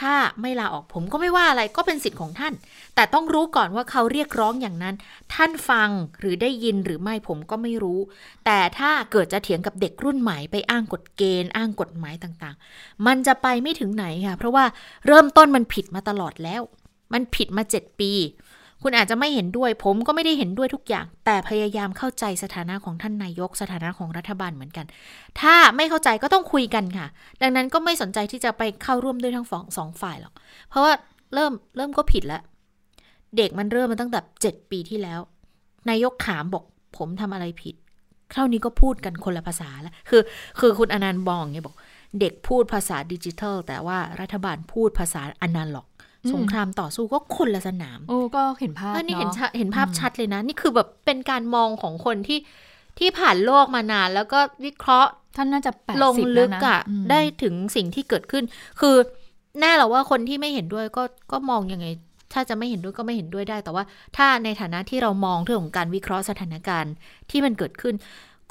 [0.00, 2.52] ถ้าไม่ลาออกผมก็ไม่ว่าอะไรก็เป็นสิทธิ์ของท่าน
[2.94, 4.94] แต่ต้องรู้ก่อนว่าเขาเรียกร้องอย่างนั้น
[5.34, 5.88] ท่านฟัง
[6.20, 8.00] หรือได้ยินหรือไม่ผมก็ไม่รู้
[8.46, 14.64] แต่ถ้าเกิดจะเถียงกับเด็กรุ่นใหม่ไปอ้างกฎเกณฑ์ อ้างกฎหมายต่างๆ มันจะไปไม่ถึงไหนค่ะเพราะว่า
[15.06, 16.62] เริ่มต้นมันผิดมาตลอดแล้ว
[17.12, 18.12] มันผิดมาเจ็ดปี
[18.82, 24.86] คุณอาจจะไม่เห็นด้วย ผมก็ไม่ได้เห็นด้วยทุกอย่าง แต่พยายามเข้าใจสถานะของท่านนายก สถานะของรัฐบาลเหมือนกัน
[25.40, 27.06] ถ้าไม่เข้าใจก็ต้องคุยกันค่ะ
[27.42, 30.34] ดังนั้นก็ไม่สนใจที่จะไปเข้าร่วมด้วยทั้งสองสองฝ่ายหรอก
[30.68, 30.92] เพราะว่า
[31.34, 32.42] เริ่มเริ่มก็ผิดแล้ว
[33.36, 35.20] เด็กมันเริ่มมาตั้งแต่เจ็ดปีที่แล้ว
[35.90, 36.64] นายกถามบอก
[36.96, 37.74] ผมทำอะไรผิด
[38.32, 40.22] เท่านี้ก็พูดกันคนละภาษาแล้ว คือ
[40.60, 41.76] คือคุณอนันต์บองเนี่ยบอก
[42.20, 45.86] เด็กพูดภาษาดิจิทัล แต่ว่ารัฐบาลพูดภาษาอนาล็อก
[46.34, 52.38] สงครามต่อสู้ก็คนละสนาม โอ้ก็เห็นภาพอันนี้เห็นเนาะชัดเห็นภาพชัดเลยนะ นี่คือแบบเป็นการมองของคนที่
[52.98, 58.44] ที่ผ่านโลกมานาน แล้วก็วิเคราะห์ท่านน่าจะแปดลงสิบลึแล้วกนะอะอืมได้ถึงสิ่งที่เกิดขึ้น
[58.80, 58.96] คือ
[59.60, 61.02] แน่หรอว่าคนที่ไม่เห็นด้วยก็
[61.32, 61.86] ก็มองยังไง
[62.32, 63.84] ถ้าจะไม่เห็นด้วยก็ไม่เห็นด้วยได้ แต่ว่า
[64.16, 66.92] ถ้าในฐานะที่เรามองเรื่องของการวิเคราะห์สถานการณ์
[67.30, 67.94] ที่มันเกิดขึ้น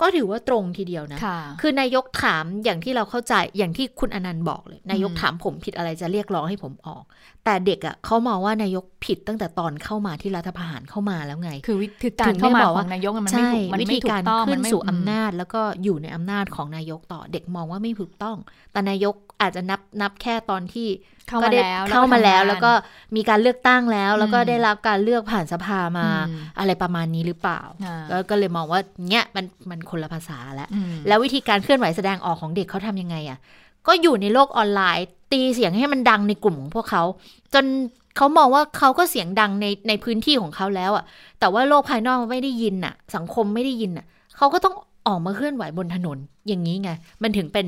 [0.01, 7.03] ก็ถือว่าตรงทีเดียวนะค่ะคือนายกถามอย่างที่เราเข้าใจอย่างที่คุณอนันต์บอกเลย นายกอืมถามผมผิดอะไรจะเรียกร้องให้ผมออก
[7.45, 18.37] แต่เด็กอะ่ะเขามองว่านายกผิดตั้งแต่ตอนเข้ามาที่รัฐประหารเข้ามาแล้วไง คือวิคือการถึงได้เข้ามาบอกขว่าองนายกมันไม่ใช่ถูกมันวิไม่ธีถูการกต้องขึ้มันไม่สู่อำนาจแล้วก็อยู่ในอำนาจของนายกต่อเด็กมองว่าไม่ถูกต้อง
[18.71, 20.87] แต่นายก อาจจะนับนับแค่ตอนที่
[21.27, 22.71] เข้าก็มาได้แล้วเข้ามาแล้วทำงนแล้วก็
[23.15, 33.37] มีการเลือกตั้งแล้ว แล้วก็อืมได้รับการเลือกผ่านสภามาอืมอะไรประมาณนี้หรือเปล่าอ่าแล้วก็เลยมองว่าเนี้ยมันมันคนละภาษาแล้วอืมแล้ววิธีการเคลื่อนไหวแสดงออกของเด็กเขาทำยังไงอะ่ะ
[33.87, 37.03] ก็อยู่ในโลกออนไลน์ ตีเสียงให้มันดังในกลุ่มของพวกเขา
[37.53, 37.65] จน
[38.17, 41.03] เขามองว่าเขาก็เสียงดังในในพื้นที่ของเขาแล้วอะ่ะ
[41.39, 44.05] แต่ว่าโลกภายนอกไม่ได้ยินน่ะ สังคมไม่ได้ยินน่ะ
[44.37, 44.75] เขาก็ต้อง
[45.07, 46.89] ออกมาเคลื่อนไหวบนถนนอย่างนี้ไง
[47.23, 47.67] มันถึงเป็น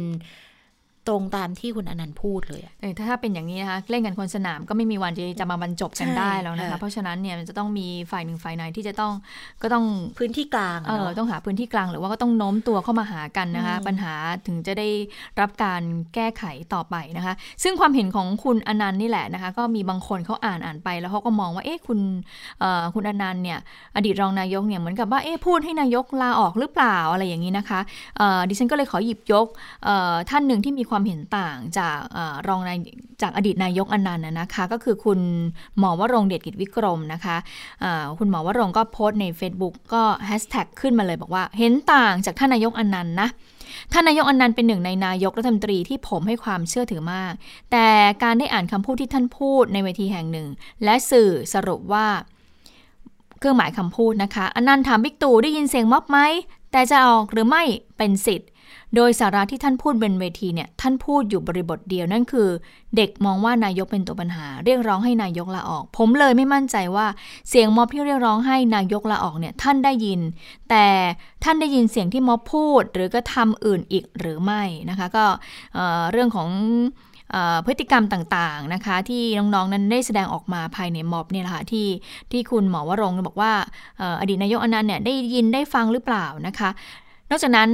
[1.08, 9.14] ตรงตามที่คุณอนันต์พูดเลยอะเออถ้าถ้าเป็นอย่างนี้นะคะเล่นกันคนสนามก็ไม่มีวันจะจะมาบรรจบกันใช่ได้แล้วนะคะค่ะเพราะฉะนั้นเนี่ยมันจะต้องมีฝ่ายหนึ่งฝ่ายไหนที่จะต้อง
[9.62, 9.86] ก็ต้อง
[10.18, 14.14] พื้นที่กลางเออะอเนาะต้องหาพื้นที่กลางหรือว่าก็ต้องโน้มตัวเข้ามาหากันนะคะอืมปัญหา
[14.48, 14.88] ถึงจะได้
[15.40, 15.82] รับการ
[16.14, 17.34] แก้ไขต่อไปนะคะ
[17.64, 22.00] ซึ่งความเห็นของคุณอนันต์นี่แหละนะคะ ก็มีบางคนเขาอ่านอ่านไป แล้วเขาก็มองว่าเอ๊ะคุณ
[22.60, 23.60] เอ่อคุณอนันต์เนี่ย
[23.96, 27.80] อดีตรองนายกเนี่ยเหมือนกับว่าเอ๊ะพูดให้นายกลาออกหรือเปล่าอะไรอย่างนี้นะคะ
[28.18, 29.48] เอ่อดิฉันก็เลยขอหยิบยก
[29.86, 32.78] เอ่อท่านหนึ่งที่มีความเห็นต่างจากอรองนาย
[33.22, 35.20] จากอดีตนายกอนันต์นะคะ ก็คือคุณ
[35.78, 37.38] หมอวรงเดชกิจวิกรมนะคะ
[37.82, 43.30] เอ่อคุณหมอวรงก็โพสต์ใน Facebook ก็แฮชแท็กขึ้นมาเลยบอกว่าเห็นต่างจากท่านนายกอนันต์นะ
[43.92, 47.34] ท่านนายกอนันต์เป็นหนึ่งในนายกรัฐมนตรีที่ผมให้ความเชื่อถือมาก
[47.72, 47.88] แต่
[48.24, 50.48] การได้อ่านคำพูดที่ท่านพูดในเวทีแห่งหนึ่ง
[50.84, 52.08] และสื่อสรุปว่า
[53.40, 56.20] เครื่องหมายคำพูดนะคะ อนันต์ถามบิ๊กตู่ได้ยินเสียงม็อบไหม
[56.72, 57.64] แต่จะออกหรือไม่
[57.98, 58.50] เป็นสิทธิ์
[58.96, 62.50] โดยสาระที่ท่านพูดบนเวทีเนี่ยท่านพูดอยู่บริบทเดียวนั่นคือ
[62.96, 67.08] เด็กมองว่านายกเป็นตัวปัญหา เรียกร้องให้นายกลาออก ผมเลยไม่มั่นใจว่า
[67.50, 70.20] เสียงม็อบที่เรียกร้องให้นายกลาออกเนี่ยท่านได้ยิน
[70.70, 70.86] แต่
[71.44, 75.26] ท่านได้ยินเสียงที่ม็อบพูด หรือก็ทำอื่นอีกหรือไม่นะคะก็
[75.74, 76.50] เอ่อเรื่องของ
[77.66, 81.88] พฤติกรรมต่างๆนะคะที่น้องๆนั้นได้แสดงออกมาภายในม็อบเนี่ยแหละค่ะที่
[82.32, 83.52] ที่คุณหมอวรงบอกว่า
[84.02, 86.70] อออดีตนายกอนันต์เนี่ยได้ยินได้ฟังหรือเปล่านะคะ
[87.30, 87.70] นอกจากนั้น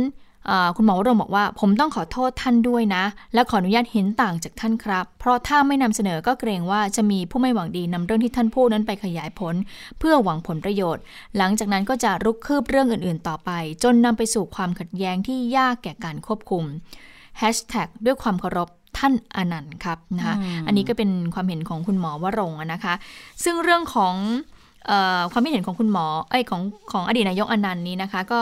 [0.76, 9.56] คุณหมอวรงค์บอกว่า ผมต้องขอโทษท่านด้วยนะ และขออนุญาตเห็นต่างจากท่านครับ เพราะถ้าไม่นำเสนอก็เกรงว่าจะมีผู้ไม่หวังดีนำเรื่องที่ท่านพูดนั้นไปขยายผล
[10.00, 11.04] เพื่อหวังผลประโยชน์
[11.38, 13.52] หลังจากนั้นก็จะรุกคืบเรื่องอื่นๆ ต่อไป
[13.84, 16.64] จนนำไปสู่ความขัดแย้งที่ยากแก่การควบคุม
[17.42, 22.94] Hashtag ด้วยความเคารพท่านอนันต์ครับนะคะอืมอันนี้ก็เป็นความเห็นของคุณหมอวรงค์อะนะคะ
[23.44, 24.16] ซึ่งเรื่องของ
[24.88, 28.42] เออความคิดเห็นของคุณหมอเอ้ยของของอดีตนายกอนันต์นี้นะคะ ก็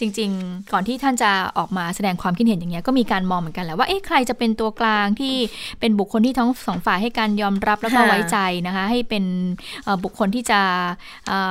[0.00, 5.34] จริง ๆ ก่อนที่ท่านจะออกมาแสดงความคิดเห็นอย่างเงี้ยก็มีการมองเหมือนกันแหละว่าเอ๊ะใครจะเป็นตัวกลางที่
[5.80, 9.24] เป็นบุคคลที่ทั้งสองฝ่ายให้การยอมรับแล้วก็ไว้ใจนะคะ ให้เป็น
[10.04, 10.60] บุคคลที่จะ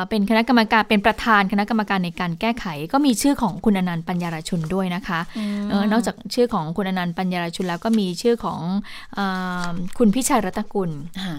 [0.09, 5.19] เป็นคณะกรรมการเป็นประธานคณะกรรมการในการแก้ไข ก็มีชื่อของคุณอนันต์ปัญญารชุนด้วยนะคะ
[5.71, 8.59] ออนอกจากชื่อของคุณอนันต์ปัญญารชุนแล้วก็มีชื่อของ
[9.17, 9.19] อ
[9.65, 10.91] อคุณพิชัยรัตกุล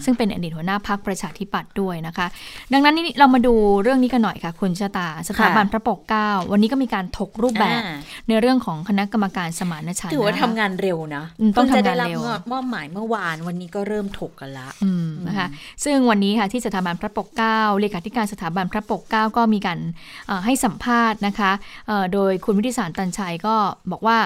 [0.05, 2.27] ซึ่งเป็นอดีตหัวหน้าพักประชาธิปัตย์ด้วยนะคะ
[2.73, 7.97] ดังนั้นนี่เรามาดูเรื่องนี้กันหน่อยค่ะ คุณชะตาสถาบันพระปกเกล้าวันนี้ก็มีการถกรูปแบบอ่า
[8.29, 12.21] ในเรื่องของคณะกรรมการสมานฉันท์ถือว่านะคะทำงานเร็วนะอืมต้องเพิ่จะทำงานได้รับเร็ว
[12.53, 15.49] มอบหมายเมื่อวานวันนี้ก็เริ่มถกกันละอืมนะคะ
[15.85, 19.79] ซึ่งวันนี้ค่ะที่สถาบันพระปกเกล้าเลขาธิการสถาบันพระปกเกล้าก็มีการ
[20.27, 21.51] เอ่อให้สัมภาษณ์นะคะ
[21.89, 23.55] เอ่อโดยคุณวิทิสารตันชัยก็
[23.93, 24.19] บอกว่า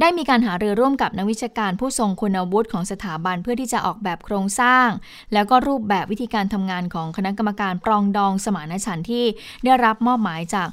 [0.00, 4.88] ได้มีการหารือร่วมกับนักวิชาการผู้ทรงคุณวุฒิของสถาบันเพื่อที่จะออกแบบโครงสร้าง
[5.32, 9.24] แล้วก็รูปแบบวิธีการทำงานของคณะกรรมการปรองดองสมานฉันท์ที่
[9.64, 10.68] ได้รับมอบหมายจาก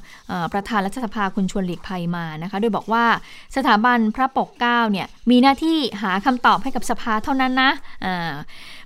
[0.52, 3.04] ประธานรัฐสภาคุณชวนหลีกภัยมานะคะ โดยบอกว่า
[3.56, 7.70] สถาบันพระปกเกล้าเนี่ยมีหน้าที่หาคำตอบให้กับสภาเท่านั้นนะ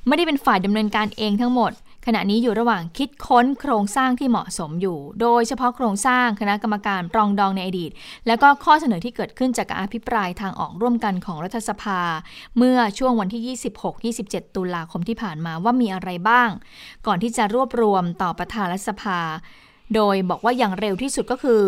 [0.06, 1.72] ไม่ได้เป็นฝ่ายดำเนินการเองทั้งหมด
[2.06, 7.90] ขณะนี้อยู่ระหว่างคิดค้นโครงสร้างที่เหมาะสมอยู่ โดยเฉพาะโครงสร้างคณะกรรมการปรองดองในอดีต
[8.26, 12.00] และก็ข้อเสนอที่เกิดขึ้นจากการอภิปรายทางออกร่วมกันของรัฐสภา
[12.58, 13.58] เมื่อช่วงวันที่
[14.04, 16.50] 26-27 ตุลาคมที่ผ่านมาว่ามีอะไรบ้าง
[17.06, 19.20] ก่อนที่จะรวบรวมต่อประธานรัฐสภา
[19.94, 21.62] โดยบอกว่าอย่างเร็วที่สุดก็คือ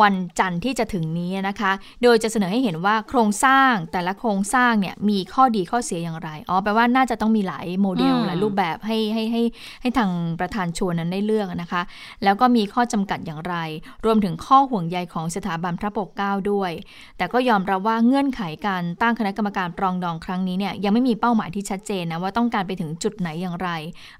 [0.00, 1.72] วันจันทร์ที่จะถึงนี้นะคะ
[2.02, 9.42] โดยจะเสนอให้เห็นว่าโครงสร้างแต่ละโครงสร้างเนี่ยมีข้อดีข้อเสียอย่างไร อ๋อแปลว่าน่าจะต้องมีหลายโมเดลอืมหลายรูปแบบให้ให้ให้
[9.82, 11.82] ให้ทางประธานชวนนั้นได้เลือกนะคะ
[12.24, 13.54] แล้วก็มีข้อจำกัดอย่างไร
[14.04, 16.72] รวมถึงข้อห่วงใยของสถาบันพระปกเกล้าด้วย
[17.16, 23.68] แต่ก็ยอมรับว่าเงื่อนไขการตั้งคณะกรรมการปรองดองครั้งนี้เนี่ยยังไม่มีเป้าหมายที่ชัดเจนนะว่าต้องการไปถึงจุดไหนอย่างไร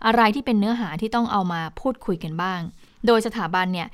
[0.06, 2.62] อะไรที่เป็นเนื้อหาที่ต้องเอามาพูดคุยกันบ้าง
[3.06, 3.88] โดยสถาบันเนี่ย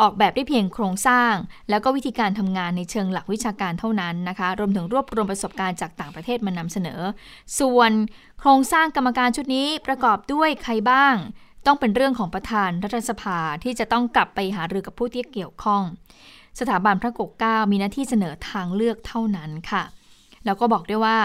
[0.00, 1.32] ออกแบบได้เพียงโครงสร้าง
[1.70, 7.00] แล้วก็วิธีการทำงานในเชิงหลักวิชาการเท่านั้นนะคะ รวมถึงรวบรวมประสบการณ์จากต่างประเทศมานำเสนอ
[7.58, 7.92] ส่วน
[8.40, 11.14] โครงสร้างกรรมการชุดนี้ประกอบด้วยใครบ้าง
[11.66, 15.82] ต้องเป็นเรื่องของประธานรัฐสภาที่จะต้องกลับไปหารือกับผู้ที่เกี่ยวข้อง
[16.60, 19.82] สถาบันพระปกเก้ามีหน้าที่เสนอทางเลือกเท่านั้นค่ะ
[20.44, 21.18] แล้วก็บอกด้วยว่า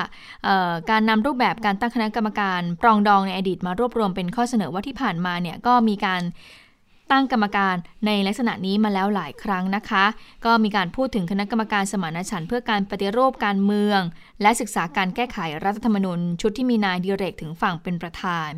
[0.89, 6.21] การนำรูปแบบการตั้งคณะกรรมการปรองดองในอดีตมารวบรวมเป็นข้อเสนอว่าที่ผ่านมาเนี่ยก็มีการ
[7.11, 10.05] ตั้งกรรมการในลักษณะนี้มาแล้วหลายครั้งนะคะ
[10.45, 14.01] ก็มีการพูดถึงคณะกรรมการสมานฉันท์เพื่อการปฏิรูปการเมือง
[14.41, 18.51] และศึกษาการแก้ไขรัฐธรรมนูญชุดที่มีนายดิเรกถึงฝั่งเป็นประธาน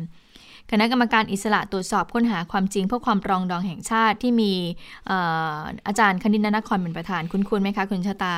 [0.72, 4.52] คณะกรรมการอิสระตรวจสอบค้นหาความจริงเพื่อความปรองดองแห่งชาติที่มี
[5.86, 8.34] อาจารย์คณินนครเป็นประธานคุณคุณไหมคะคุณชะตา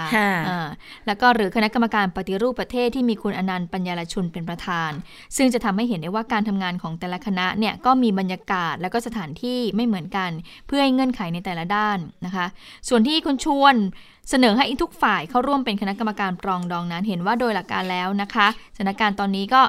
[1.07, 4.91] แล้วก็หรือคณะกรรมการปฏิรูปประเทศที่มีคุณอนันต์ปัญญาลชุนเป็นประธาน
[5.37, 10.31] ซึ่งจะทำให้เห็นได้ว่าการทำงานของแต่ละคณะเนี่ยก็มีบรรยากาศและก็สถานที่ไม่เหมือนกัน
[10.67, 12.47] เพื่อให้เงื่อนไขในแต่ละด้านนะคะ
[12.89, 13.77] ส่วนที่คุณชวน
[14.31, 19.63] เสนอให้ทุกฝ่ายเข้าร่วมเป็นคณะกรรมการปรองดองนั้นเห็นว่าโดยหลักการแล้วนะคะสถานการณ์ตอนนี้ก็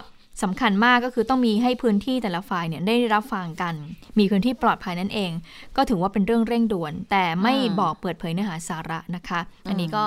[0.44, 3.74] สำคัญมากก็คือต้องมีให้พื้นที่แต่ละฝ่ายเนี่ยได้รับฟังกัน
[4.20, 5.32] มีพื้นที่ปลอดภัยนั่นเอง
[5.78, 10.04] ก็ถือว่าเป็นเรื่องเร่งด่วน แต่ไม่บอกเปิดเผยเนื้อหาสาระนะคะ อันนี้ก็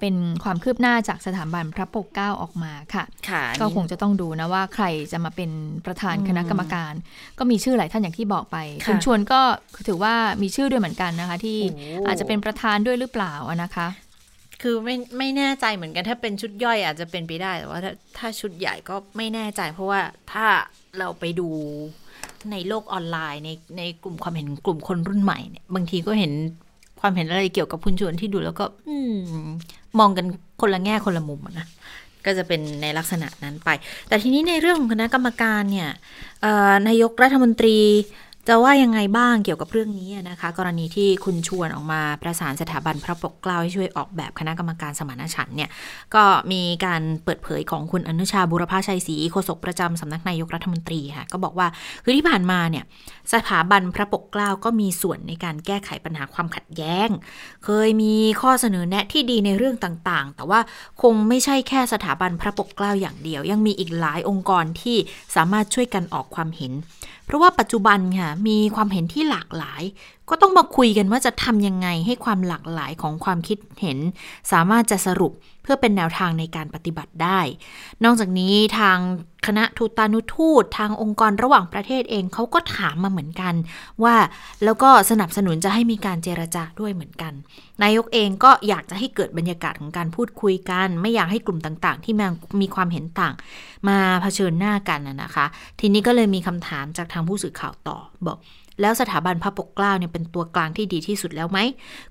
[0.00, 3.04] เป็นความคืบหน้าจากสถาบันพระปกเก้าออกมาค่ะ
[3.60, 5.50] ก็คงจะต้องดูนะว่าใครจะมาเป็น
[5.86, 6.92] ประธานคณะกรรมการ
[7.38, 8.56] ก็มีชื่อหลายท่านอย่างที่บอกไป
[8.86, 9.40] คุณชวนก็
[9.86, 11.58] ถือว่ามีชื่อด้วยเหมือนกันนะคะ ที่
[12.06, 13.32] อาจจะเป็นประธานด้วยหรือเปล่า
[13.62, 13.86] นะคะ
[14.62, 20.00] คือไม่ไม่แน่ใจเหมือนกันถ้าเป็นชุดย่อยอาจจะเป็นไปได้แต่ว่าถ้าถ้าชุดใหญ่ก็ไม่แน่ใจ เพราะว่า
[20.32, 20.46] ถ้า
[20.98, 21.48] เราไปดู
[22.52, 26.32] ในโลกออนไลน์ในในกลุ่มความเห็นกลุ่มคนรุ่นใหม่เนี่ยบางทีก็เห็น
[27.00, 28.98] ความเห็นอะไรเกี่ยวกับคุณชวนที่ดูแล้วก็ อื
[29.98, 30.26] มองกัน
[30.60, 31.66] คนละแง่คนละมุมนะ
[32.24, 33.68] ก็จะเป็นในลักษณะนั้นไป
[34.08, 35.90] แต่ทีนี้ในเรื่องของคณะกรรมการเนี่ย
[36.88, 37.78] นายกรัฐมนตรี
[38.48, 45.70] จะว่ายังไงบ้างเกี่ยวกับเรื่องนี้นะคะ กรณีที่คุณชวนออกมาประสานสถาบันพระปกเกล้าให้ช่วยออกแบบคณะกรรมการสมานฉันเนี่ย
[46.14, 51.68] ก็มีการเปิดเผยของคุณอนุชาบุรพาชัยศรีโฆษกประจำสำนักนายกรัฐมนตรีค่ะก็บอกว่า
[52.04, 52.84] คือที่ผ่านมาเนี่ย
[53.32, 57.08] สถาบันพระปกเกล้าก็มีส่วนในการแก้ไขปัญหาความขัดแย้ง
[57.64, 60.60] เคยมีข้อเสนอแนะที่ดีในเรื่องต่างๆ แต่ว่า
[61.02, 64.96] คงไม่ใช่แค่สถาบันพระปกเกล้าอย่างเดียว ยังมีอีกหลายองค์กรที่
[65.36, 66.72] สามารถช่วยกันออกความเห็น
[67.26, 69.82] เพราะว่าปัจจุบันค่ะมีความเห็นที่หลากหลาย
[70.30, 73.98] ก็ต้องมาคุยกันว่าจะทำยังไงให้ความหลากหลายของความคิดเห็น
[74.52, 77.40] สามารถจะสรุปเพื่อเป็นแนวทางในการปฏิบัติได้
[78.04, 78.98] นอกจากนี้ทาง
[79.46, 83.54] คณะทูตานุทูต ทางองค์กรระหว่างประเทศเองเขาก็ถามมาเหมือนกัน
[84.02, 84.14] ว่า
[84.64, 87.32] แล้วก็สนับสนุนจะให้มีการเจรจาด้วยเหมือนกัน
[87.82, 92.14] นายกเองก็อยากจะให้เกิดบรรยากาศของการพูดคุยกัน ไม่อยากให้กลุ่มต่างๆ ที่
[92.60, 93.34] มีความเห็นต่าง
[93.88, 95.46] มาเผชิญหน้ากันนะคะ
[95.80, 98.38] ทีนี้ก็เลยมีคำถามจากทางผู้สื่อข่าวต่อบอก
[98.80, 101.58] แล้วสถาบันพระปกเกล้าเนี่ยเป็นตัวกลางที่ดีที่สุดแล้วไหม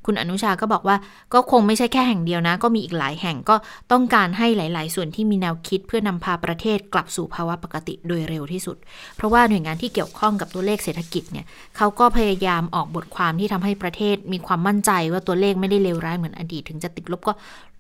[0.06, 0.96] คุณอนุชาก็บอกว่า
[1.34, 3.56] ก็คงไม่ใช่แค่แห่งเดียวนะ ก็มีอีกหลายแห่งก็
[3.92, 8.78] ต้องการให้หลาย ๆ ส่วนที่มีแนวคิดเพื่อนำพาประเทศกลับสู่ภาวะปกติโดยเร็วที่สุด
[9.16, 11.46] เพราะว่าหน่วยงานที่เกี่ยวข้องกับตัวเลขเศรษฐกิจเนี่ย
[11.78, 17.34] เขาก็พยายามออกบทความที่ทำให้ประเทศมีความมั่นใจว่าตัวเลขไม่ได้เลวร้ายเหมือนอดีตถึงจะติดลบก็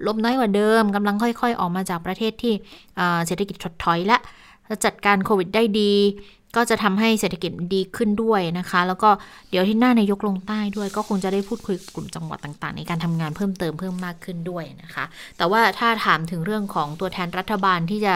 [0.06, 2.54] ลบน้อยกว่าเดิมกำลังค่อย ๆ ออกมาจากประเทศที่
[3.26, 4.18] เศรษฐกิจถดถอยและ
[4.86, 5.94] จัดการโควิดได้ดี
[6.56, 9.10] ก็จะทำให้เศรษฐกิจดีขึ้นด้วยนะคะ แล้วก็
[9.50, 15.06] เดี๋ยวที่หน้านายกลงใต้ด้วย ก็คงจะได้พูดคุยกับกลุ่มจังหวัดต่างๆ ในการทำงานเพิ่มเติมเพิ่มมากขึ้นด้วยนะคะ
[15.38, 18.16] แต่ว่าถ้าถามถึงเรื่องของตัวแทนรัฐบาลที่จะ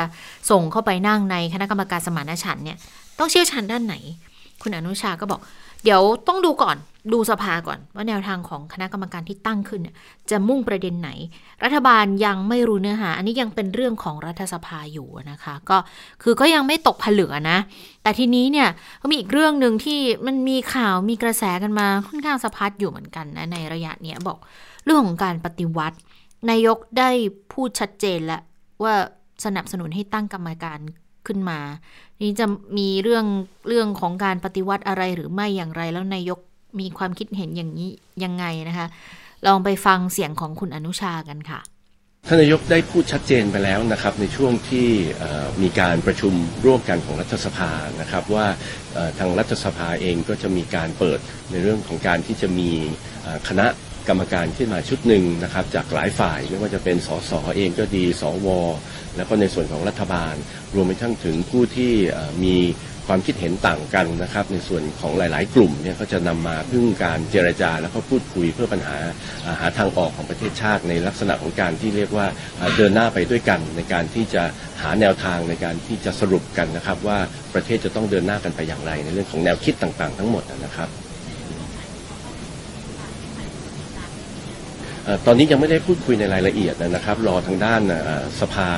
[0.51, 2.77] ส่งเข้าไปนั่งในคณะกรรมการสมานฉันท์เนี่ย
[3.19, 3.95] ต้องเชี่ยวชาญด้านไหน
[4.61, 5.39] คุณอนุชาก็บอก
[5.83, 6.77] เดี๋ยวต้องดูก่อน
[7.13, 9.81] ดูสภาก่อนว่าแนวทางของคณะกรรมการที่ตั้งขึ้น
[10.29, 11.09] จะมุ่งประเด็นไหน
[11.63, 15.77] รัฐบาลยังไม่รู้เนื้อหา อันนี้ยังเป็นเรื่องของรัฐสภาอยู่นะคะ ก็
[16.23, 17.57] คือก็ยังไม่ตกผลึกนะ
[18.03, 18.69] แต่ทีนี้เนี่ย
[19.01, 24.37] ก็มีอีกเรื่องหนึ่งที่มันมีข่าวมีกระแสกันมาค่อนข้างสะพัดอยู่เหมือนกันนะในระยะเนี้ยบอก
[24.83, 25.97] เรื่องของการปฏิวัติ
[26.49, 27.09] นายกได้
[27.53, 28.41] พูดชัดเจนแล้ว
[28.83, 28.93] ว่า
[29.45, 30.79] สนับสนุนให้ตั้งกรรมการ
[31.27, 31.59] ขึ้นมา
[32.21, 32.45] นี่จะ
[32.77, 33.25] มีเรื่อง
[33.67, 36.39] เรื่องของการปฏิวัติอะไรหรือไม่อย่างไรแล้วนายก
[36.79, 37.89] มีความคิดเห็นอย่างนี้
[38.23, 38.87] ยังไงนะคะ
[39.47, 41.61] ลองไปฟังเสียงของคุณอนุชากันค่ะ
[42.27, 44.87] ท่านนายกได้พูดชัดเจนไปแล้วนะครับในช่วงที่
[45.61, 46.33] มีการประชุม
[46.65, 48.47] ร่วมกันของรัฐสภานะครับว่า
[49.19, 51.19] ทางรัฐสภาเองก็จะมีการเปิด
[51.51, 52.69] ในเรื่องของการที่จะมี
[53.49, 53.67] คณะ
[54.07, 58.47] กรรมการขึ้นมาชุดหนึ่งนะครับจากหลายฝ่ายไม่ว่าจะเป็นสสเองก็ดีสว
[59.15, 60.35] แล้วก็ในส่วนของรัฐบาล
[60.75, 61.93] รวมไปทั้งถึงผู้ที่
[62.43, 62.57] มี
[63.09, 68.97] ความคิดเห็นต่างกันนะครับ ในส่วนของหลาย ๆ กลุ่มเนี่ยก็จะนำมาพึ่งการเจรจาแล้วก็พูดคุยเพื่อปัญหา
[69.59, 72.27] หาทางออกของประเทศชาติในลักษณะของการที่เรียกว่า
[72.77, 74.43] เดินหน้าไปด้วยกัน ในการที่จะ
[74.81, 77.17] หาแนวทางในการที่จะสรุปกันนะครับ ว่า
[77.53, 80.89] ประเทศจะต้องเดินหน้ากันไปอย่างไร ในเรื่องของแนวคิดต่าง ๆ ทั้งหมดนะครับ
[85.25, 87.81] ตอนนี้ยังไม่ได้พูดคุยในรายละเอียดนะครับ รอทางด้าน
[88.41, 88.69] สภา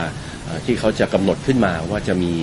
[0.65, 2.33] ที่เขาจะกำหนดขึ้นมาว่าจะมี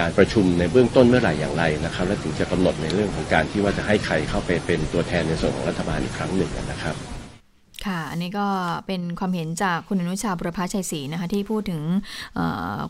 [0.00, 7.15] การประชุมในเบื้องต้นเมื่อไหร่อย่างไรนะครับ และถึงจะกำหนดในเรื่องของการที่ว่าจะให้ใครเข้าไปเป็นตัวแทนในส่วนของรัฐบาลอีกครั้งหนึ่งนะครับ
[7.86, 8.46] ค่ะ อันนี้ก็
[8.86, 11.82] เป็นความเห็นจากคุณอนุชาบุรพชัยศรีนะคะที่พูดถึง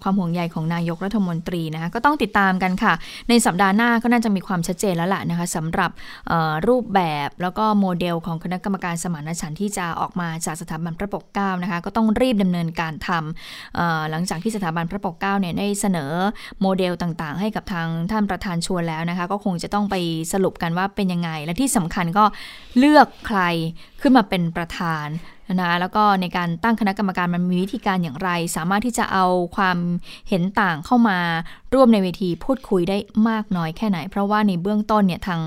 [0.03, 2.93] ความห่วงใยของนายกรัฐมนตรีนะคะก็ต้องติดตามกันค่ะ
[3.29, 5.91] ในสัปดาห์หน้าก็น่าจะมีความชัดเจนแล้วล่ะนะคะสำหรับ
[6.69, 16.13] รูปแบบแล้วก็โมเดลของคณะกรรมการสมานฉันท์ที่จะออกมาจากสถาบันพระปกเกล้านะคะก็ต้องรีบดำเนินการทำเอ่อหลังจากที่สถาบันพระปกเกล้าเนี่ยได้เสนอ
[16.61, 19.95] โมเดลต่างๆ ให้กับทางท่านประธานชวนแล้วนะคะก็คงจะต้องไป
[20.33, 22.25] สรุปกันว่าเป็นยังไง และที่สำคัญก็
[22.79, 23.41] เลือกใคร
[24.03, 24.86] ขึ้นมาเป็นประธาน
[25.61, 29.25] นะแล้วก็ในการตั้งคณะกรรมการมันมีวิธีการอย่างไร สามารถที่จะเอา
[29.57, 29.79] ความ
[30.29, 31.19] เห็นต่างเข้ามา
[31.75, 32.97] ร่วมในเวทีพูดคุยได้
[33.29, 35.41] มากน้อยแค่ไหน เพราะว่าในเบื้องต้นเนี่ยทาง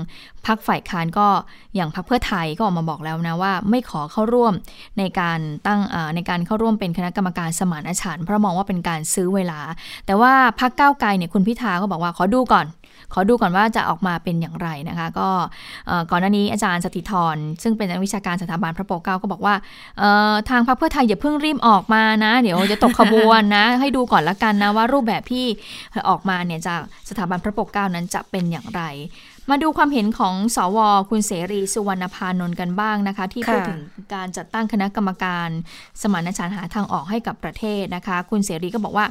[0.46, 1.28] พักฝ่ายค้านก็
[1.74, 4.54] อย่างพักเพื่อไทยก็ออกมาบอกแล้วนะว่า ไม่ขอเข้าร่วม
[4.98, 5.80] ในการตั้ง
[6.14, 9.60] ในการเข้าร่วมเป็นคณะกรรมการสมานฉันท์เพราะมองว่าเป็นการซื้อเวลา
[10.06, 12.66] แต่ว่าพักก้าวไกลเนี่ยคุณพิธาก็บอกว่าขอดูก่อน
[13.12, 15.28] ขอดูก่อนว่าจะออกมาเป็นอย่างไรนะคะ ก็
[16.10, 19.54] ก่อนหน้านี้อาจารย์สติธรซึ่งเป็นนักวิชาการสถาบันพระปกเกล้าก็บอกว่า
[20.48, 25.46] ทางพรรคเพื่อไทยอย่าเพิ่งรีบออกมานะ เดี๋ยวจะตกขบวนนะ ให้ดูก่อนละกันนะว่ารูปแบบที่
[26.08, 28.82] ออกมาเนี่ยจากสถาบันพระปกเกล้านั้นจะเป็นอย่างไร
[29.50, 30.78] มาดูความเห็นของสว
[31.10, 33.80] คุณเสรีสุวรรณพานนท์กันบ้างนะคะ ที่พูดถึง
[34.14, 35.48] การจัดตั้งคณะกรรมการ
[36.02, 39.06] สมานฉันท์หาทางออกให้กับประเทศนะคะ คุณเสรีก็บอกว่า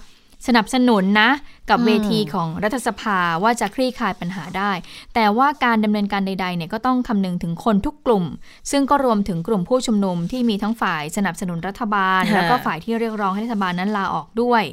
[0.48, 1.30] สนับสนุนนะ
[1.70, 4.72] กับอืมเวทีของรัฐสภาว่าจะคลี่คลายปัญหาได้
[5.14, 8.26] แต่ว่าการดำเนินการใดๆเนี่ยก็ต้องคำนึงถึงคนทุกกลุ่ม
[8.72, 14.64] ซึ่งก็รวมถึงกลุ่มผู้ชุมนุมที่มีทั้งฝ่ายสนับสนุนรัฐบาลค่ะแล้วก็ฝ่ายที่เรียกร้องให้รัฐบาลนั้นลาออกด้วย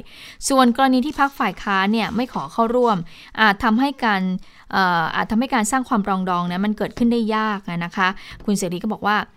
[0.49, 2.97] ส่วนกรณีที่พักฝ่ายค้านเนี่ยไม่ขอเข้าร่วม
[3.39, 4.21] อาจทำให้การ
[4.71, 8.07] เอ่ออาจทำให้การสร้างความปรองดองนะมันเกิดขึ้นได้ยากนะคะ
[8.45, 9.35] คุณเสรีก็บอกว่าเอ่อ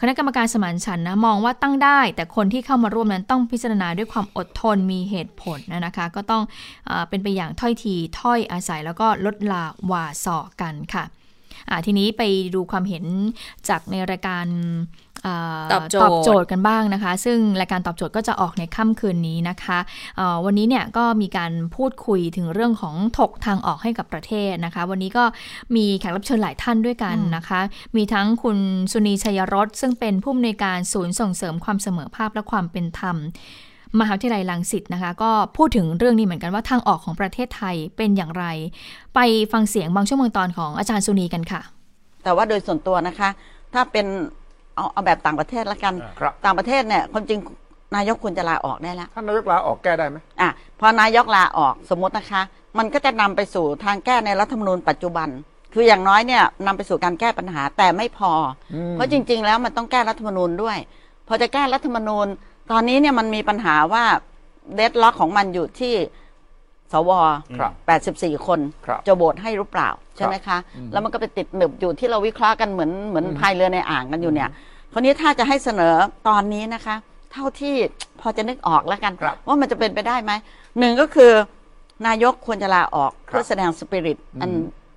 [0.00, 6.42] คณะกรรมการสมานฉันนะมองว่าตั้งได้ แต่คนที่เข้ามาร่วมนั้นต้องพิจารณาด้วยความอดทนมีเหตุผลนะนะคะ ก็ต้อง
[6.86, 11.04] เออเป็นไปอย่างถ้อยทีถ้อยอาศัยแล้วก็ลดลาวาสอกันค่ะ
[11.86, 12.22] ทีนี้ไป
[12.54, 13.04] ดูความเห็น
[13.68, 14.46] จากในรายการ
[15.72, 19.78] ตอบโจทย์ตอบโจทย์กันบ้างนะคะ ซึ่งรายการตอบโจทย์ก็จะออกในค่ำคืนนี้นะคะ
[20.16, 25.24] เอ่อวันนี้เนี่ยก็มีการพูดคุยถึงเรื่องของถกทางออกให้กับประเทศนะคะ วันนี้ก็
[25.76, 27.60] มีแขกรับเชิญหลายท่านด้วยกันนะคะ
[27.96, 28.58] มีทั้งคุณ
[28.92, 33.16] สุนีชัยรสซึ่งเป็นผู้อำนวยการศูนย์ส่งเสริมความเสมอภาคและความเป็นธรรม
[34.00, 38.44] มหาวิทยาลัยรังสิตนะคะ ก็พูดถึงเรื่องนี้เหมือนกันว่าทางออกของประเทศไทยเป็นอย่างไร
[39.14, 39.20] ไป
[39.52, 41.60] ฟังเสียงบางช่วงบางตอนของอาจารย์สุนีกันค่ะ
[42.24, 43.28] แต่ว่าโดยส่วนตัวนะคะ
[43.74, 44.06] ถ้าเป็น
[44.76, 47.38] เอาเอาแบบต่างประเทศละกัน ครับ ต่างประเทศเนี่ยความจริง
[47.96, 50.50] นายกควรจะลาออกได้แล้ว ท่านนายกลาออกแก้ได้ไหม อะ
[50.80, 52.42] พอนายกลาออกสมมตินะคะ
[52.78, 55.28] มันก็จะนำไปสู่ทางแก้ในรัฐธรรมนูญปัจจุบัน
[55.74, 58.32] คืออย่างน้อยเนี่ยนำไปสู่การแก้ปัญหาแต่ไม่พอ
[58.74, 60.78] อม เพราะจริง ๆ แล้วมันต้องแก้รัฐธรรมนูญด้วย
[61.28, 62.26] พอจะแก้รัฐธรรมนูญ
[62.70, 64.04] ตอนนี้เนี่ยมันมีปัญหาว่า
[64.74, 65.94] เดดล็อกของมันอยู่ที่
[66.92, 67.10] สว
[67.58, 67.72] ครับ
[68.08, 70.58] 84 คนครับจะโหวตให้หรือเปล่า ใช่ไหมคะ
[70.92, 74.50] แล้วมันก็ไปติดหนึบอยู่ที่เราวิเคราะห์กันเหมือนเหมือนพายเรือในอ่างกันอยู่เนี่ย
[74.92, 75.94] คราวนี้ถ้าจะให้เสนอ
[76.28, 76.96] ตอนนี้นะคะ
[77.32, 77.74] เท่าที่
[78.20, 80.32] พอจะนึกออกแล้วกันครับว่ามันจะเป็นไปได้ไหม
[80.78, 81.32] หนึ่งก็คือ
[82.06, 84.50] นายกควรจะลาออกครับเพื่อแสดงสปิริตอัน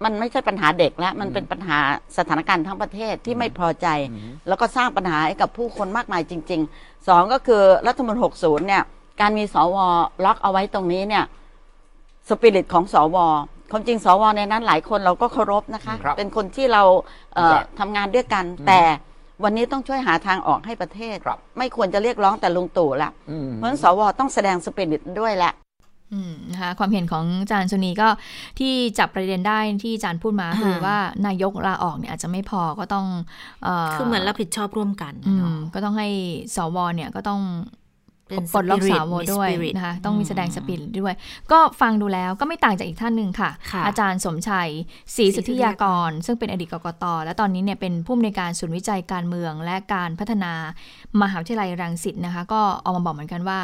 [0.04, 1.78] มันไม่ใช่ปัญหาเด็กแล้ว มันเป็นปัญหา
[2.18, 3.88] สถานการณ์ทั้งประเทศที่ไม่พอใจ
[4.48, 8.84] แล้วก็สร้างปัญหาให้กับผู้คนมากมายจริงๆสองก็คือรัฐธรรมนูญ60 เนี่ย
[9.22, 9.78] การมีสว
[10.26, 11.24] ล็อกเอาไว้ตรงนี้เนี่ย
[12.30, 13.18] สปิริตของสว
[13.72, 16.84] ความจริงสวในนั้นหลายคนเราก็เคารพนะคะครับเป็นคนที่เรา
[17.36, 18.82] เอ่อครับทำงานด้วยกัน แต่
[19.44, 25.54] วันนี้ต้องช่วยหาทางออกให้ประเทศครับไม่ควรจะเรียกร้องแต่ลุงตู่ละอืมเพราะฉะนั้นสวต้องแสดงสปิริตด้วยแหละ
[26.14, 28.08] อืมนะคะความเห็นของอาจารย์สุนีก็
[28.60, 30.98] ที่จับประเด็นได้ที่อาจารย์พูดมาคือว่า
[31.28, 33.06] นายกลาออกเนี่ยอาจจะไม่พอก็ต้อง
[33.64, 36.10] เคือเหมือนรับผิดชอบร่วมกันอืเนาะมก็ต้องให้
[36.56, 37.42] สวเนี่ยก็ต้อง
[37.85, 41.14] เป็นปลดล็อก spirit สาวมีด้วย spirit นะคะต้องมีอืมแสดงสปิริตด้วย
[41.52, 44.70] ก็ฟังดูแล้วก็ไม่ต่างจากอีกท่านหนึ่งค่ะค่ะอาจารย์สมชัย
[45.16, 50.52] ศรีศรีสุทธิยากร ซึ่งเป็นอดีตกกต และตอนนี้เนี่ยเป็นผู้อำนวยการศูนย์วิจัยการเมืองและการพัฒนา
[51.22, 53.60] มหาวิทยาลัยรังสิตนะคะ ก็ออกมาบอกเหมือนกันว่า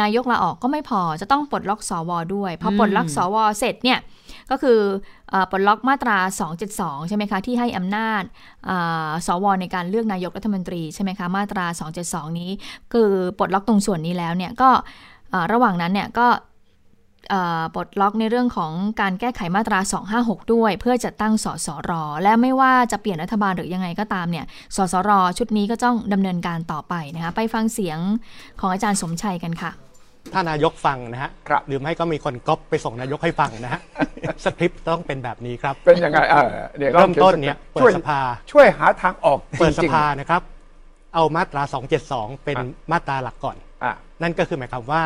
[0.00, 3.98] นายกลาออกก็ไม่พอจะต้องปลดล็อกสวด้วยพอปลดล็อกสวเสร็จเนี่ย
[4.50, 4.78] ก็คือ
[5.30, 6.18] เอ่อปลดล็อกมาตรา
[6.62, 8.22] 272 ใช่ไหมคะที่ให้อำนาจ
[8.66, 8.76] เอ่
[9.06, 11.66] อสวในการเลือกนายกรัฐมนตรีใช่ไหมคะมาตรา
[12.02, 12.50] 272 นี้
[12.92, 14.70] คือปลดล็อกตรงส่วนนี้แล้วเนี่ยก็
[15.30, 16.57] เอ่อระหว่างนั้นเนี่ยก็เอ่อ
[17.74, 19.78] ปลดล็อกในเรื่องของการแก้ไขมาตรา
[20.16, 21.90] 256 ด้วย เพื่อจัดตั้งสสร
[22.22, 27.98] และไม่ว่าจะเปลี่ยนรัฐบาลหรือยังไงก็ตามเนี่ยสสร ชุดนี้ก็ต้องดำเนินการต่อไปนะคะไปฟังเสียง
[28.60, 29.72] ของอาจารย์สมชัยกันค่ะ
[30.32, 33.80] ถ้านายกฟังนะฮะครับหรือไม่ก็มีคนก๊อปไปส่งนายกให้ฟังนะฮะ
[34.44, 36.48] สคริปต์ต้องเป็นแบบนี้ครับ เป็นยังไงเออ
[36.78, 38.20] เนี่ยเริ่มต้นเนี่ยเปิช่วยดสภา
[38.52, 40.42] ช่วยหาทางออกเปิดสจริงๆภานะครับ
[41.14, 41.62] เอามาตรา
[42.04, 45.02] 272 เป็นอะมาตราหลักก่อนอะนั่นก็คือหมายความว่า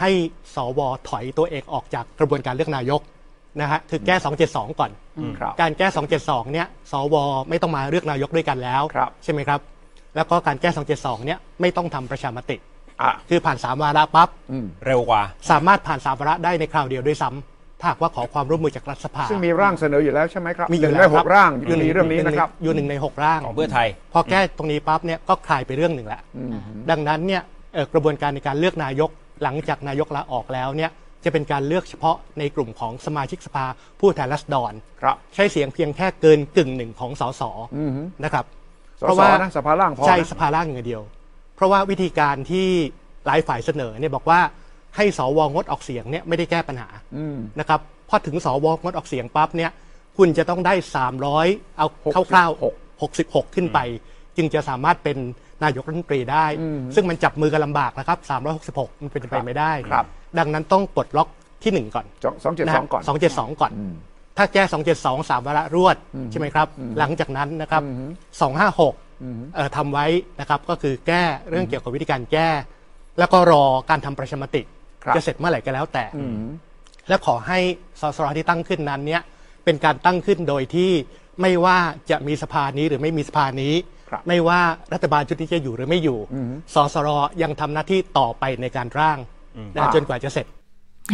[0.00, 0.10] ให้
[0.54, 3.00] สวถอยตัวเองออกจากกระบวนการเลือกนายก
[3.60, 4.16] นะฮะคือแก้
[4.48, 4.90] 272 ก่อน
[5.38, 5.86] ครับการแก้
[6.20, 7.16] 272 เนี่ย สว
[7.48, 9.60] ไม่ต้องมาเลือกนายกด้วยกันแล้วครับใช่ไหมครับ
[10.16, 12.56] แล้วก็การแก้ 272 เนี่ย ไม่ต้องทำประชามติ
[13.02, 14.28] อะคือผ่าน3วาระปั๊บ
[14.86, 26.20] เร็วกว่า สามารถผ่าน3วาระได้ในคราวเดียวด้วยซ้ำถ้าหากว่าขอความร่วมมือจากรัฐสภา ซึ่งมีร่างเสนออยู่แล้วใช่ไหมครับมีหอยู่นึ่งแล้ในวหคกร่างอยู่ในหเรื่องนี้นะครับอยู่หนึ่งในหกร่างของเพื่อไทย พอแก้ตรงนี้ปั๊บเนี่ยก็คลายไปเรื่องหนึ่งแล้ว
[26.90, 27.42] ดังนั้นเนี่ย
[27.74, 29.10] เอ่อกระบวนการในการเลือกนายก
[29.42, 30.90] หลังจากนายกลาออกแล้วเนี่ย
[31.24, 33.66] จะเป็นการเลือกเฉพาะในกลุ่มของสมาชิกสภา
[34.00, 34.72] ผู้แทนราษฎร
[35.02, 37.42] ครับใช้เสียงเพียงแค่เกินกึ่งหนึ่งของสส
[38.24, 38.44] นะครับ
[39.00, 41.02] สสนะสภาล่างพอนะใช่สภาล่างอย่างเดียว
[41.54, 42.66] เพราะว่าวิธีการที่
[43.26, 44.40] หลายฝ่ายเสนอเนี่ยบอกว่า
[44.96, 46.88] ให้สวงดออกเสียงเนี่ยไม่ได้แก้ปัญหา
[47.60, 49.70] นะครับพอถึงสวงดออกเสียงปั๊บเนี่ย
[50.18, 50.74] คุณจะต้องได้
[51.24, 51.86] 300 เอา
[52.30, 53.78] คร่าวๆ66 ขึ้นไป
[54.36, 55.18] จึงจะสามารถเป็น
[55.64, 56.46] นายกรัฐมนตรีได้
[56.94, 58.18] ซึ่งมันจับมือกันลำบากนะครับ
[58.60, 60.06] 366 มันเป็นไปไม่ได้ครับ
[60.38, 61.28] ดังนั้นต้องปลดล็อก
[61.62, 63.72] ที่ 1 ก่อนสองสองเจ็ดสองก่อนสองเจ็ดสองก่อน
[64.36, 65.96] ถ้าแก้สองเจ็ดสองสามวาระรวด
[66.30, 66.66] ใช่ไหมครับ
[66.98, 67.82] หลังจากนั้นนะครับ
[68.40, 68.94] สองห้าหก
[69.76, 70.06] ทำไว้
[70.40, 72.48] นะครับก็คือแก้เรื่องเกี่ยวกับวิธีการแก้
[73.18, 74.62] แล้วก็รอการทำประชามติ
[75.04, 76.04] ครับจะเสร็จเมื่อไหร่ก็แล้วแต่
[77.08, 77.58] และขอให้
[78.00, 79.22] สสรที่ตั้งขึ้นนั้นเนี่ย
[79.64, 80.90] เป็นการตั้งขึ้นโดยที่
[81.40, 81.78] ไม่ว่า
[82.10, 83.94] จะมีสภานี้หรือไม่มีสภานี้ครับ
[84.28, 84.60] ไม่ว่า
[84.92, 86.18] รัฐบาลชุดนี้จะอยู่หรือไม่อยู่
[86.74, 87.08] สสร
[87.42, 89.18] ยังทำหน้าที่ต่อไปในการร่าง
[89.76, 90.46] นะจนกว่าจะเสร็จ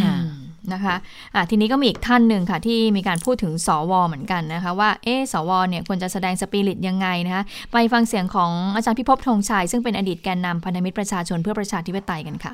[0.01, 0.27] อืม
[0.73, 0.95] นะคะ
[1.35, 12.53] อะทีนี้ก็มีอีกท่านหนึ่งค่ะที่มีการพูดถึงสวเหมือนกันนะคะว่าเอ๊ะสวเนี่ยควรจะแสดงสปิริตยังไงนะคะไปฟังเสียงของอาจารย์พิภพธงชัยซึ่งเป็นอดีตแกนนำพันธมิตรประชาชนเพื่อประชาธิปไตยกันค่ะ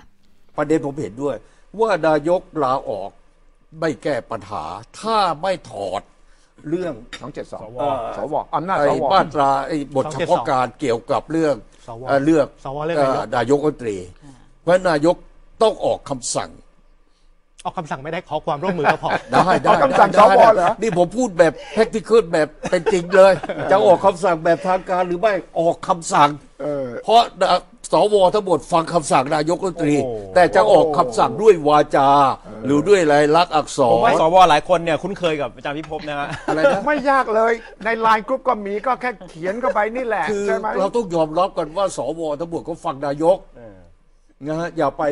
[0.57, 1.35] ประเด็นผมเห็นด้วย
[1.79, 3.09] ว่านายกลาออก
[3.79, 4.63] ไม่แก้ปัญหา
[4.99, 6.01] ถ้าไม่ถอด
[6.69, 11.55] เรื่องสองเจ็ดสองเอ่อ สวอำนาจไอ้สวมาตราไอ้บทเฉพาะการเกี่ยวกับเรื่อง
[11.87, 13.97] สวเอ่อเลือกสวเลือกนายกเอ่อนายกรัฐมนตรี
[14.61, 15.15] เพราะนายก
[15.63, 16.49] ต้องออกคำสั่ง
[17.65, 23.33] ออกคำสั่งไม่ได้ขอความร่วมมือก็พอ ได้ได้ออกคำสั่งได้สวได้เหรอ นี่ผมพูดแบบแพคติคแบบเป็นจริงเลย
[23.71, 26.29] จะออกคำสั่งแบบทางการหรือไม่ออกคำสั่ง
[26.61, 27.21] เออ เพราะ
[27.91, 32.09] สวทั้งหมดฟังคำสั่งนายกรัฐมนตรี โอ้แต่จะออกคำสั่งด้วยวาจา
[32.65, 37.53] หรือด้วยลายลักษณ์อักษผมรว่าสวหลายคนเนี่ยคุ้นเคยกับอาจารย์พิภพนะฮะ อะไรนะ ไม่ยากเลย
[37.85, 43.37] ในไลน์กรุ๊ปก็มีก็แค่เขียนเข้าไปนี่แหละคือใช่ไหม เราต้องยอมรับกันว่าสวทั้งหมดก็ฟังนายก
[44.47, 45.03] นะฮะอย่าไป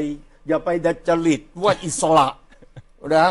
[0.48, 2.28] อย่าไปดัดจริตว่าอิสระ
[3.16, 3.28] นะ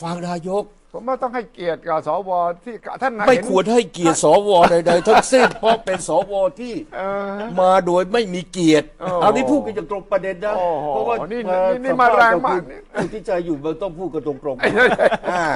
[0.00, 2.30] ฟังนายก ผมว่าต้องให้เกียรติกับสว
[2.64, 7.00] ที่ท่านไม่เห็นควรให้เกียรติสวใดๆทั้งสิ้นเพราะเป็นสวที่เอ
[7.38, 12.60] อ มาโดยไม่มีเกียรติโอ้โหเอานี่พูดกันอย่างตรงประเด็นนะโอ้โหเพราะว่านี่เอ่อนี่นี่มาแรงมาก
[12.94, 15.46] ผู้ที่ใจอยู่มันต้องพูดกันตรงๆอ่า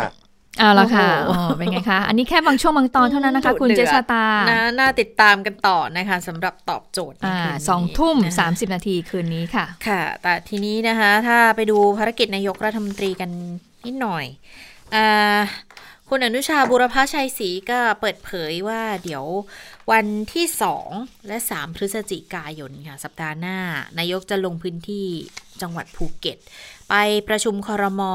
[0.58, 13.30] เอาละค่ะอ๋อเป็นไงคะ อันนี้แค่บางช่วงบางตอนเท่านั้นนะคะ คุณเจษตานะน่าติดตามกันต่อนะคะสำหรับตอบโจทย์ในอ่าคืนนี้สองทุ่มนะคะสามสิบนาทีคืนนี้ค่ะ ค่ะ แต่ทีนี้นะคะ ถ้าไปดูภารกิจนายกรัฐมนตรีกัน
[13.86, 14.24] นิดหน่อย
[14.94, 15.06] อา
[16.10, 19.24] คุณอนุชาบุรพชัยศรีก็เปิดเผยว่าเดี๋ยว
[19.92, 20.46] วันที่
[20.86, 23.58] 2 และ 3 พฤศจิกายนค่ะ สัปดาห์หน้า
[23.98, 25.06] นายกจะลงพื้นที่
[25.62, 26.38] จังหวัดภูเก็ต
[26.90, 26.94] ไป
[27.28, 28.14] ประชุมคอรมอ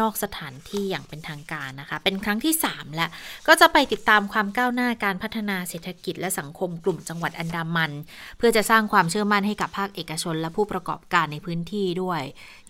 [0.00, 3.10] นอกสถานที่อย่างเป็นทางการนะคะ เป็นครั้งที่ 3 แล้ว
[3.46, 7.92] ก็จะไปติดตามความก้าวหน้าการพัฒนาเศรษฐกิจและสังคมกลุ่มจังหวัดอันดามัน
[8.38, 12.22] เพื่อจะสร้างความเชื่อมั่นให้กับภาคเอกชนและผู้ประกอบการในพื้นที่ด้วย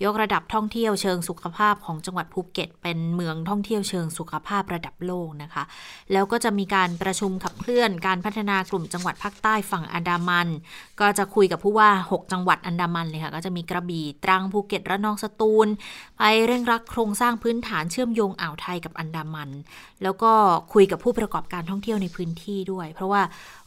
[0.04, 5.64] ยกระดับท่องเที่ยวเชิงสุขภาพของจังหวัดภูเก็ต เป็นเมืองท่องเที่ยวเชิงสุขภาพระดับโลกนะคะ
[6.12, 10.48] แล้วก็จะมีการประชุมขับเคลื่อนการพัฒนากลุ่มจังหวัดภาคใต้ฝั่งอันดามัน
[11.00, 15.68] ก็จะคุยกับผู้ว่า 6 จังหวัดอันดามันเลยค่ะ ก็จะมีกระบี่ตรังภูเก็ตระนองสตูล
[16.18, 19.50] ไปเร่งรัดโครงสร้างพื้นฐานเชื่อมโยงอ่าวไทยกับอันดามัน
[20.02, 20.32] แล้วก็
[20.72, 23.22] คุยกับผู้ประกอบการท่องเที่ยวในพื้นที่ด้วย เพราะว่า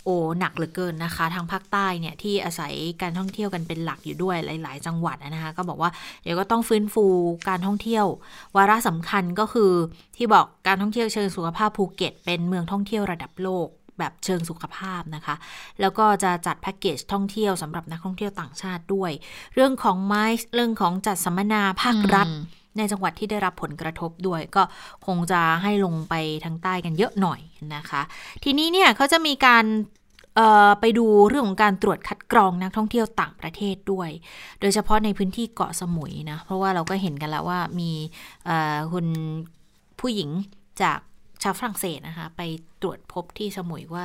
[0.07, 5.91] โอ้หนักเหลือเกินนะคะ ทางภาคใต้เนี่ยที่อาศัยการท่องเที่ยวกันเป็นหลักอยู่ด้วยหลาย ๆ จังหวัดนะคะ ก็บอกว่า
[6.23, 7.05] เดี๋ยวก็ต้องฟื้นฟู
[7.49, 8.05] การท่องเที่ยว
[8.57, 9.71] วาระสำคัญก็คือ
[10.17, 13.67] ที่บอกการท่องเที่ยวเชิงสุขภาพภูเก็ต เป็นเมืองท่องเที่ยวระดับโลก
[13.99, 15.35] แบบเชิงสุขภาพนะคะ
[15.81, 19.11] แล้วก็จะจัดแพ็กเกจท่องเที่ยวสำหรับนักท่องเที่ยวต่างชาติด้วย
[19.53, 20.23] เรื่องของไม้
[20.55, 22.27] เรื่องของจัดสัมมนาภาครัฐ
[22.77, 24.63] ในจังหวัดที่ได้รับผลกระทบด้วย ก็
[25.05, 26.13] คงจะให้ลงไป
[26.45, 27.39] ทางใต้กันเยอะหน่อย
[27.75, 28.01] นะคะ
[28.43, 29.65] ทีนี้เนี่ยเขาจะมีการ
[30.79, 34.09] ไปดูเรื่องของการตรวจคัดกรองนักท่องเที่ยวต่างประเทศด้วย
[34.59, 37.91] โดยเฉพาะในพื้นที่เกาะสมุยนะ เพราะว่าเราก็เห็นกันแล้วว่ามี
[38.93, 39.07] คุณ
[39.99, 40.29] ผู้หญิง
[40.81, 40.99] จาก
[41.43, 42.41] ชาวฝรั่งเศสนะคะ ไป
[42.81, 44.03] ตรวจพบที่สมุยว่า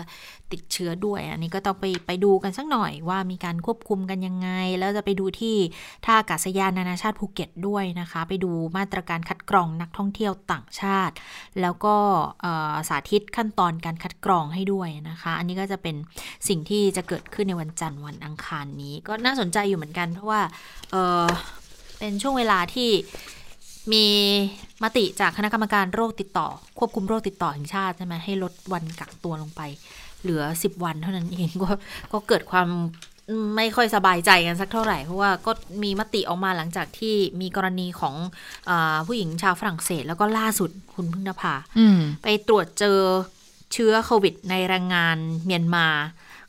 [0.53, 5.57] ติดเชื้อด้วย อันนี้ก็ต้องไปไปดูกันสักหน่อยว่ามีการควบคุมกันยังไง แล้วจะไปดูที่
[6.05, 11.15] ท่าอากาศยานนานาชาติภูเก็ตด้วยนะคะ ไปดูมาตรการคัดกรองนักท่องเที่ยวต่างชาติ
[11.61, 11.95] แล้วก็
[12.89, 15.97] สาธิตขั้นตอนการคัดกรองให้ด้วยนะคะ อันนี้ก็จะเป็น
[16.49, 20.41] สิ่งที่จะเกิดขึ้นในวันจันทร์วันอังคารนี้ ก็น่าสนใจอยู่เหมือนกัน เพราะว่า
[20.91, 22.91] เเป็นช่วงเวลาที่
[23.93, 24.07] มี
[24.83, 29.61] มติจากคณะกรรมการโรคติดต่อ ควบคุมโรคติดต่อแห่งชาติใช่ไหมให้ลดวันกักตัวลงไป
[30.23, 31.71] เหลือ 10 วันเท่านั้นเองก็
[32.13, 32.69] ก็เกิดความ
[33.57, 35.53] ไม่ค่อยสบายใจกันสักเท่าไหร่ เพราะว่าก็
[35.83, 38.15] มีมติออกมาหลังจากที่มีกรณีของ
[38.71, 38.73] อ
[39.07, 41.55] ผู้หญิงชาวฝรั่งเศส แล้วก็ล่าสุดคุณพึ่งนภา
[42.23, 42.99] ไปตรวจเจอ
[43.73, 45.87] เชื้อโควิดในแรงงานเมียนมา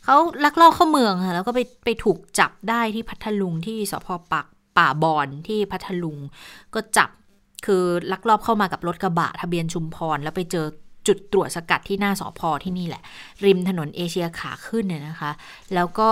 [0.04, 4.46] เขาลักลอบเข้าเมืองค่ะแล้วก็ไปไปถูกจับได้ที่พัทลุงที่สพปัก
[4.78, 6.18] ป่าบอนที่พัทลุง
[6.74, 7.10] ก็จับ
[7.66, 10.66] คือลักลอบเข้ามากับรถกระบะทะเบียนชุมพร แล้วไปเจอ
[11.08, 13.02] จุดตรวจสกัดที่หน้าสอพอที่นี่แหละ
[13.46, 15.32] ริมถนนเอเชียขาขึ้นเนี่ยนะคะ
[15.74, 16.10] แล้วก็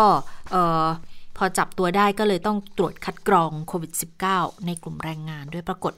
[1.38, 3.92] พอจับตัวได้ก็เลยต้องตรวจคัดกรองโควิด
[4.30, 5.94] -19 ในกลุ่มแรงงานด้วยปรากฏ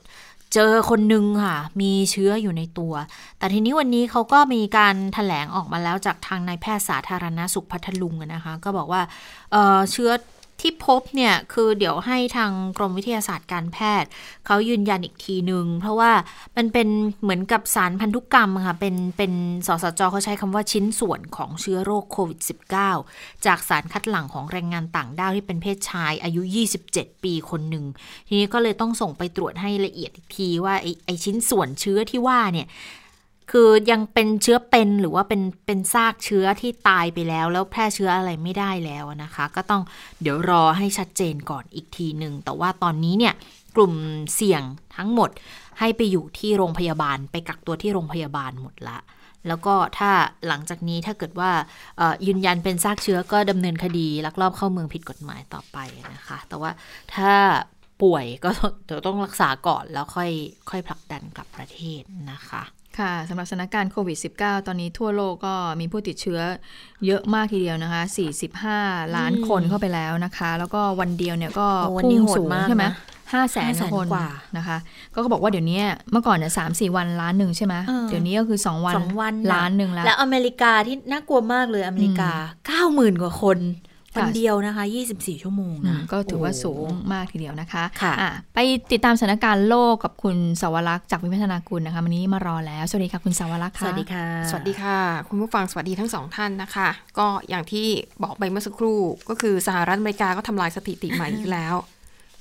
[0.53, 2.93] เจอคนหนึ่งค่ะ มีเชื้ออยู่ในตัว
[3.37, 9.01] แต่ทีนี้วันนี้เขาก็มีการถแถลงออกมาแล้วจากทางนายแพทย์สาธารณสุขพัทลุงนะคะ ก็บอกว่า
[9.51, 10.11] เเชื้อ
[10.63, 14.09] ที่พบเนี่ยคือเดี๋ยวให้ทางกรมวิทยาศาสตร์การแพทย์
[14.45, 16.11] เขายืนยันอีกทีหนึ่งเพราะว่า
[16.57, 16.87] มันเป็น
[17.21, 19.33] เหมือนกับสารพันธุกรรมค่ะเป็นเป็น
[19.67, 22.39] สสจเขาใช้คำว่าชิ้นส่วนของเชื้อโรคโควิด
[22.91, 26.41] -19 จากสารคัดหลั่งของแรงงานต่างด้าวที่เป็นเพศชายอายุ
[26.83, 27.85] 27 ปีคนหนึ่ง
[28.27, 32.67] ทีนี้ก็เลยต้องส่งไปตรวจให้ละเอียดอีกทีว่าไอไอชิ้นส่วนเชื้อที่ว่าเนี่ย
[33.51, 39.81] คือยังเป็นเชื้อเป็นหรือว่าเป็นเป็นซากเชื้อที่ตายไปแล้ว แล้วแพร่เชื้ออะไรไม่ได้แล้วนะคะ ก็ต้อง
[40.21, 43.33] เดี๋ยวรอให้ชัดเจนก่อนอีกทีหนึ่งแต่ว่าตอนนี้เนี่ย
[43.75, 43.93] กลุ่ม
[44.35, 44.63] เสี่ยง
[44.97, 45.29] ทั้งหมด
[45.79, 48.99] ให้ไปอยู่ที่โรงพยาบาล ไปกักตัวที่โรงพยาบาลหมดละ
[49.47, 50.09] แล้วก็ถ้า
[50.47, 51.51] หลังจากนี้ถ้าเกิดว่า
[52.27, 55.77] ยืนยันเป็นซากเชื้อก็ดำเนินคดีลักลอบเข้าเมืองผิดกฎหมายต่อไป
[56.13, 56.71] นะคะ แต่ว่า
[57.15, 57.31] ถ้า
[58.03, 58.49] ป่วยก็
[58.85, 60.31] เดี๋ยวต้องรักษาก่อนแล้วค่อย
[60.69, 62.63] ค่อยผลักดันกลับประเทศนะคะ
[62.99, 66.39] ค่ะสำหรับสถานการณ์โควิด -19 ตอนนี้ทั่วโลกก็มีผู้ติดเชื้อ
[67.05, 68.01] เยอะมากทีเดียวนะคะ
[68.59, 71.67] 45 ล้านคนเข้าไปแล้วนะคะ แล้วก็วันเดียวเนี่ยก็
[72.03, 72.85] พุ่งสูงใช่ไหม
[73.33, 74.07] ห้าแสนคน
[74.57, 74.77] นะคะ
[75.13, 75.79] ก็เขาบอกว่าเดี๋ยวนี้
[76.11, 77.75] เมื่อก่อนเนี่ยสามสี่วันล้านหนึ่งใช่ไหม
[78.09, 82.31] เดี๋ยวนี้ก็คือสองวันล้านหนึ่งแล้ว แล้วอเมริกาที่น่ากลัวมากเลยอเมริกา
[82.67, 83.57] เก้าหมื่นกว่าคน
[84.17, 84.83] วันเดียวนะคะ
[85.13, 88.13] 24 ชั่วโมงนะก็ถือว่าสูงมากทีเดียวนะคะค่ะ
[88.55, 88.59] ไป
[88.91, 94.97] ติดตามสถานการณ์โลกกับคุณสวรักษ์จากวิพัฒนาคุณนะคะวันนี้มารอแล้ว สวัสดีค่ะคุณสวรักษ์ค่ะ สวัสดีค่ะ สวัสดีค่ะ
[95.29, 97.87] คุณผู้ฟังสวัสดีทั้งสองท่านนะคะ ก็อย่างที่
[98.23, 98.99] บอกไปเมื่อสักครู่
[99.29, 101.75] ก็คือสหรัฐอเมริกาก็ทำลายสถิติใหม่อีกแล้ว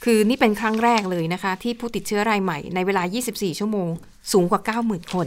[0.04, 3.02] คือนี่เป็นครั้งแรกเลยนะคะ ที่ผู้ติดเชื้อรายใหม่ในเวลา
[3.32, 3.88] 24 ชั่วโมง
[4.32, 5.26] สูงกว่า 90,000 คน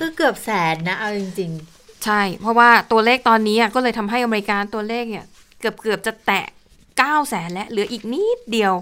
[0.00, 5.24] คือเกือบแสนนะเอาจริง ๆ ใช่ เพราะว่าตัวเลขตอนนี้ก็เลยทำให้อเมริกาตัวเลขเนี่ย
[5.64, 6.46] เกือบเกือบจะแตะ
[6.86, 8.74] 9แสนและเหลืออีกนิดเดียว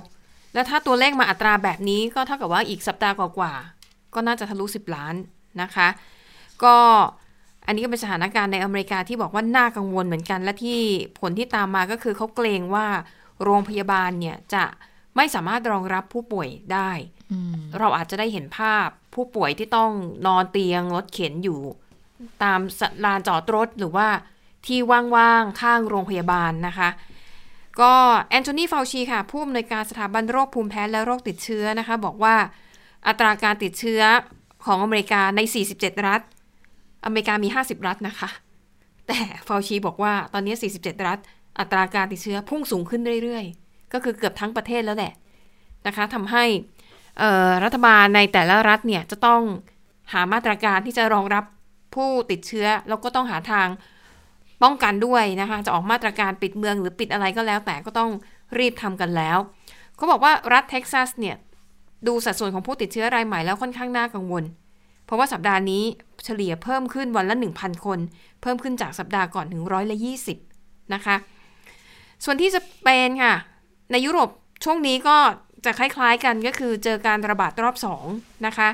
[0.55, 5.15] แล้วถ้าตัวเลขมาอัตราแบบนี้ก็เท่ากับว่าอีกสัปดาห์กว่าๆก็น่าจะทะลุ 10 ล้าน
[5.63, 5.89] นะคะ
[6.65, 6.77] ก็
[7.67, 10.81] อันนี้ก็เป็นสถานการณ์ในอเมริกาที่บอกว่าน่ากังวลเหมือนกัน และที่
[11.21, 12.87] ผลที่ตามมาก็คือเขาเกรงว่า
[13.43, 14.65] โรงพยาบาลเนี่ยจะ
[15.17, 16.91] ไม่สามารถรองรับผู้ป่วยได้
[17.79, 19.91] เราอาจจะได้เห็นภาพผู้ป่วยที่ต้อง
[20.27, 21.61] นอนเตียงรถเข็นอยู่
[22.43, 22.61] ตาม
[23.05, 24.09] ลานจอดรถหรือว่า
[24.67, 24.79] ที่
[25.15, 26.89] ว่างๆ ข้างโรงพยาบาลนะคะ
[27.81, 27.95] ก็
[28.31, 32.35] แอนโทนีฟาวชีค่ะ ผู้อำนวยการสถาบันโรคภูมิแพ้และโรคติดเชื้อนะคะ บอกว่า
[33.07, 34.03] อัตราการติดเชื้อ
[34.65, 35.41] ของอเมริกาใน
[35.75, 36.21] 47 รัฐ
[37.05, 38.29] อเมริกามี 50 รัฐนะคะ
[39.09, 41.19] แต่ฟาวชีบอกว่าตอนนี้ 47 รัฐ
[41.59, 45.13] อัตราการติดเชื้อพุ่งสูงขึ้นเรื่อยๆ ก็คือเกือบทั้งประเทศแล้วแหละ
[45.87, 46.45] นะคะทำให้
[47.65, 49.43] รัฐบาลในแต่ละรัฐเนี่ยจะต้อง
[50.13, 51.45] หามาตรการที่จะรองรับ
[51.95, 53.69] ผู้ติดเชื้อ แล้วก็ต้องหาทาง
[54.63, 58.11] ป้องกันด้วยนะคะ จะออกมาตรการปิดเมืองหรือปิดอะไรก็แล้ว แต่ก็ต้อง
[58.59, 59.39] รีบทำกันแล้ว
[59.97, 61.37] เขาบอกว่ารัฐเท็กซัสเนี่ย
[62.07, 64.45] ดูสัดส่วนของผู้ติดเชื้อรายใหม่แล้วค่อนข้างน่ากังวล
[65.05, 65.83] เพราะว่าสัปดาห์นี้
[66.25, 67.99] เฉลี่ยเพิ่มขึ้นวันละ 1,000 คน
[68.43, 69.97] เพิ่มขึ้นจากสัปดาห์ก่อนถึงร้อยละ
[70.45, 71.17] 20นะคะ
[72.25, 73.35] ส่วนที่สเปนค่ะ
[73.93, 74.31] ในยุโรป
[74.65, 75.17] ช่วงนี้ก็
[75.65, 77.77] จะคล้ายๆกันก็คือเจอการระบาดรอบ
[78.11, 78.69] 2นะคะ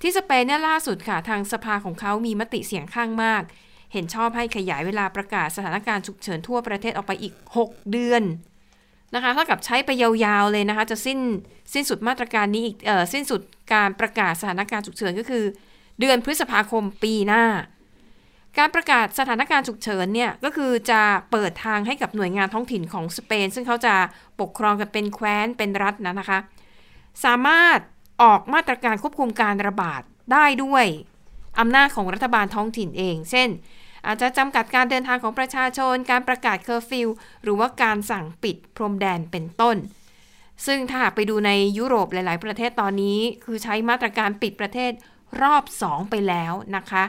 [0.00, 3.42] ที่สเปนเนี่ยล่าสุดค่ะ ทางสภาของเขามีมติเสียงข้างมาก
[3.96, 7.34] เห็นชอบให้ขยายเวลาประกาศสถานการณ์ฉุกเฉินทั่วประเทศออกไปอีก
[7.64, 8.22] 6 เดือน
[9.14, 11.18] นะคะเท่ากับใช้ไปยาวๆเลยนะคะ จะสิ้น
[11.74, 13.40] สิ้นสุดมาตรการนี้อีกเออสิ้นสุด
[13.74, 15.44] การประกาศสถานการณ์ฉุกเฉินก็คือ
[16.00, 17.44] เดือนพฤษภาคมปีหน้า
[18.58, 23.94] การประกาศสถานการณ์ฉุกเฉินเนี่ยก็คือจะเปิดทางให้กับหน่วยงานท้องถิ่นของสเปน ซึ่งเขาจะ
[24.40, 26.38] ปกครองกันเป็นแคว้นเป็นรัฐนะนะคะ
[27.24, 27.78] สามารถ
[28.22, 30.84] ออกมาตรการควบคุมการระบาดได้ด้วย
[31.60, 33.48] อำนาจของรัฐบาลท้องถิ่นเอง เช่น
[34.06, 37.08] อาจจะจำกัดการเดินทางของประชาชน การประกาศเคอร์ฟิว
[37.42, 39.76] หรือว่าการสั่งปิดพรมแดนเป็นต้น
[40.66, 44.92] ซึ่งถ้าหากไปดูในยุโรปหลาย ๆ ประเทศตอนนี้ คือใช้มาตรการปิดประเทศ
[45.42, 47.04] รอบ 2 ไปแล้วนะคะ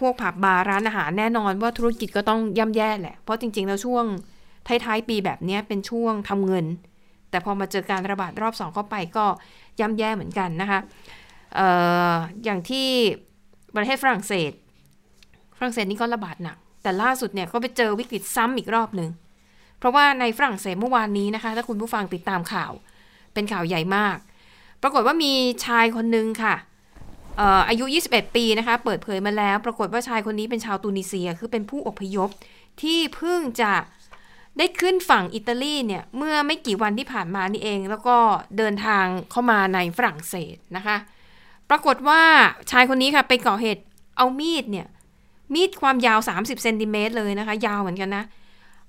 [0.00, 4.04] พวกผับบาร์ร้านอาหารแน่นอนว่าธุรกิจก็ต้องย่ำแย่แหละ เพราะจริง ๆ แล้วช่วง
[4.66, 6.66] ท้ายๆปีแบบนี้เป็นช่วงทำเงิน
[7.30, 9.26] แต่พอมาเจอการระบาดรอบ 2 เข้าไปก็
[9.80, 10.80] ย่ำแย่เหมือนกันนะคะ
[11.58, 11.60] อ
[12.12, 12.88] ออย่างที่
[13.76, 14.52] ประเทศฝรั่งเศส
[15.58, 19.10] ฝรั่งเศสนี่ก็ระบาดหนัก แต่ล่าสุดเนี่ยก็ไปเจอวิกฤตซ้ำอีกรอบหนึ่ง
[19.78, 22.72] เพราะว่าในฝรั่งเศสเมื่อวานนี้นะคะ ถ้าคุณผู้ฟังติดตามข่าว
[23.34, 24.16] เป็นข่าวใหญ่มาก
[24.82, 25.32] ปรากฏว่ามี
[25.66, 26.54] ชายคนหนึ่งค่ะ
[27.36, 32.28] เอ่ออายุ 21 ปีนะคะ เปิดเผยมาแล้ว ปรากฏว่าชายคนนี้เป็นชาวตูนิเซีย คือเป็นผู้อพยพ
[32.82, 33.72] ที่เพิ่งจะ
[34.58, 38.16] ได้ขึ้นฝั่งอิตาลีเนี่ย เมื่อไม่กี่วันที่ผ่านมานี่เอง แล้วก็
[38.58, 40.96] เดินทางเข้ามาในฝรั่งเศสนะคะ
[41.70, 42.22] ปรากฏว่า
[42.70, 43.82] ชายคนนี้ค่ะไปก่อเหตุ
[44.16, 44.86] เอามีดเนี่ย
[45.54, 48.24] มีดความยาว 30เซนติเมตรเลยนะคะ ยาวเหมือนกันนะ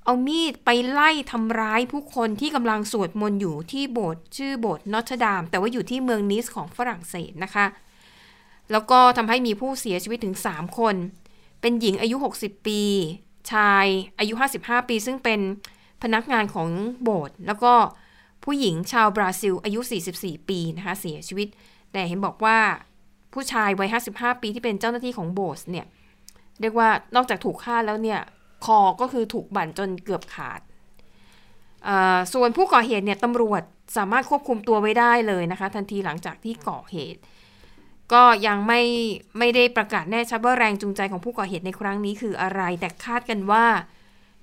[0.03, 7.65] เอามีดไปไล่ทำร้ายผู้คนที่กำลังสวดมนต์อยู่ที่โบสถ์ชื่อโบสถ์นอตเทดาม แต่ว่าอยู่ที่เมืองนิสของฝรั่งเศสนะคะ
[8.71, 10.95] แล้วก็ทำให้มีผู้เสียชีวิตถึง 3 คน
[11.61, 12.81] เป็นหญิงอายุ 60 ปี
[13.51, 13.85] ชาย
[14.19, 15.39] อายุ 55 ปี ซึ่งเป็น
[16.03, 16.69] พนักงานของ
[17.03, 17.73] โบสถ์แล้วก็
[18.43, 19.79] ผู้หญิงชาวบราซิลอายุ
[20.15, 21.47] 44 ปีนะคะเสียชีวิต
[21.91, 22.57] แต่เห็นบอกว่า
[23.33, 25.85] ผู้ชายวัย 55 ปีที่เป็นเจ้าหน้าที่ของโบสถ์เนี่ย
[26.61, 28.19] เรียกว่านอกจากถูกฆ่าแล้วเนี่ย
[28.65, 30.61] คอก็คือถูกบั่นจนเกือบขาด
[32.33, 33.61] ส่วนผู้ก่อเหตุเนี่ยตำรวจ
[33.97, 37.19] สามารถควบคุมตัวไว้ได้เลยนะคะ ทันทีหลังจากที่ก่อเหตุ
[38.13, 38.81] ก็ยังไม่
[39.37, 43.65] ไม่ได้ประกาศแน่ชัดว่าแรงจูงใจของผู้ก่อเหตุในครั้งนี้คืออะไร แต่คาดกันว่า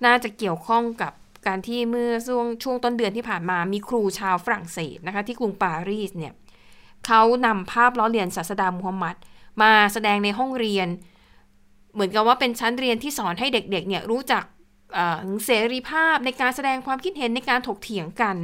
[0.04, 1.12] น่าจะเกี่ยวข้องกับ
[1.46, 6.32] การที่เมื่อช่วงช่วงต้นเดือนที่ผ่านมามีครูชาวฝรั่งเศสนะคะที่กรุงปารีสเนี่ย
[7.06, 9.16] เขานำภาพล้อเลียนศาสดามูฮัมหมัด
[9.62, 10.88] มาแสดงในห้องเรียน
[11.96, 14.44] เหมือนกับว่าเป็นชั้นเรียนที่สอนให้เด็กๆเนี่ยรู้จัก
[15.44, 18.36] เสรีภาพในการแสดงความคิดเห็นในการถกเถียงกัน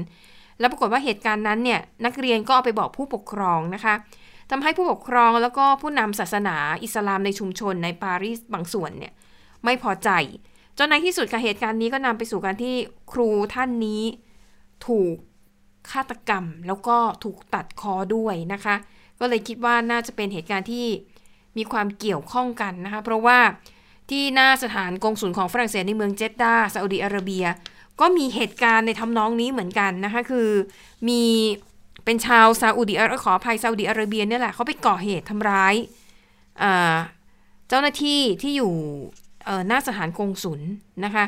[0.60, 3.94] แล้วปรากฏว่าเหตุการณ์นั้นเนี่ยนักเรียนก็เอาไปบอกผู้ปกครองนะคะ
[4.50, 9.12] ทำให้ผู้ปกครองแล้วก็ผู้นำศาสนาอิสลามในชุมชนในปารีสบางส่วนเนี่ย
[9.64, 10.10] ไม่พอใจ
[10.78, 12.74] จนในที่สุดค่ะเหตุการณ์นี้ก็นำไปสู่การที่
[13.12, 14.02] ครูท่านนี้
[14.86, 15.16] ถูก
[15.90, 18.74] ฆาตกรรม แล้วก็ถูกตัดคอด้วยนะคะ
[19.20, 20.86] ก็เลยคิดว่าน่าจะเป็นเหตุการณ์ที่
[21.56, 23.38] มีความเกี่ยวข้องกันนะคะเพราะว่า
[24.10, 27.44] ที่หน้าสถานกงสุลของฝรั่งเศสในเมืองเจดดาซาอุดิอาระเบีย
[28.00, 30.48] ก็มีเหตุการณ์ในทำนองนี้เหมือนกันนะคะคือ
[31.08, 31.22] มี
[32.04, 35.74] เป็นชาวซาอุดิอาระขอภัยซาอุดิอาระเบียเนี่ยแหละเขาไปก่อเหตุทำร้าย
[37.68, 38.72] เจ้าหน้าที่ที่อยู่
[39.44, 40.60] เอ่อหน้าสถานกงสุล
[41.04, 41.24] นะคะ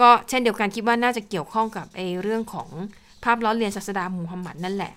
[0.00, 2.68] ก็เช่นเดียวกันคิดว่าน่าจะเกี่ยวข้องกับไอ้เรื่องของ
[3.24, 4.92] ภาพล้อเลียนศาสดามูฮัมหมัดนั่นแหละ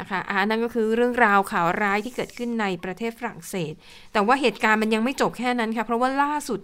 [0.00, 3.72] นะคะอันนั้นก็คือเรื่องราวข่าวร้ายที่เกิดขึ้นในประเทศฝรั่งเศส
[4.12, 6.60] แต่ว่าเหตุการณ์มันยังไม่จบแค่นั้นค่ะ เพราะว่าล่าสุด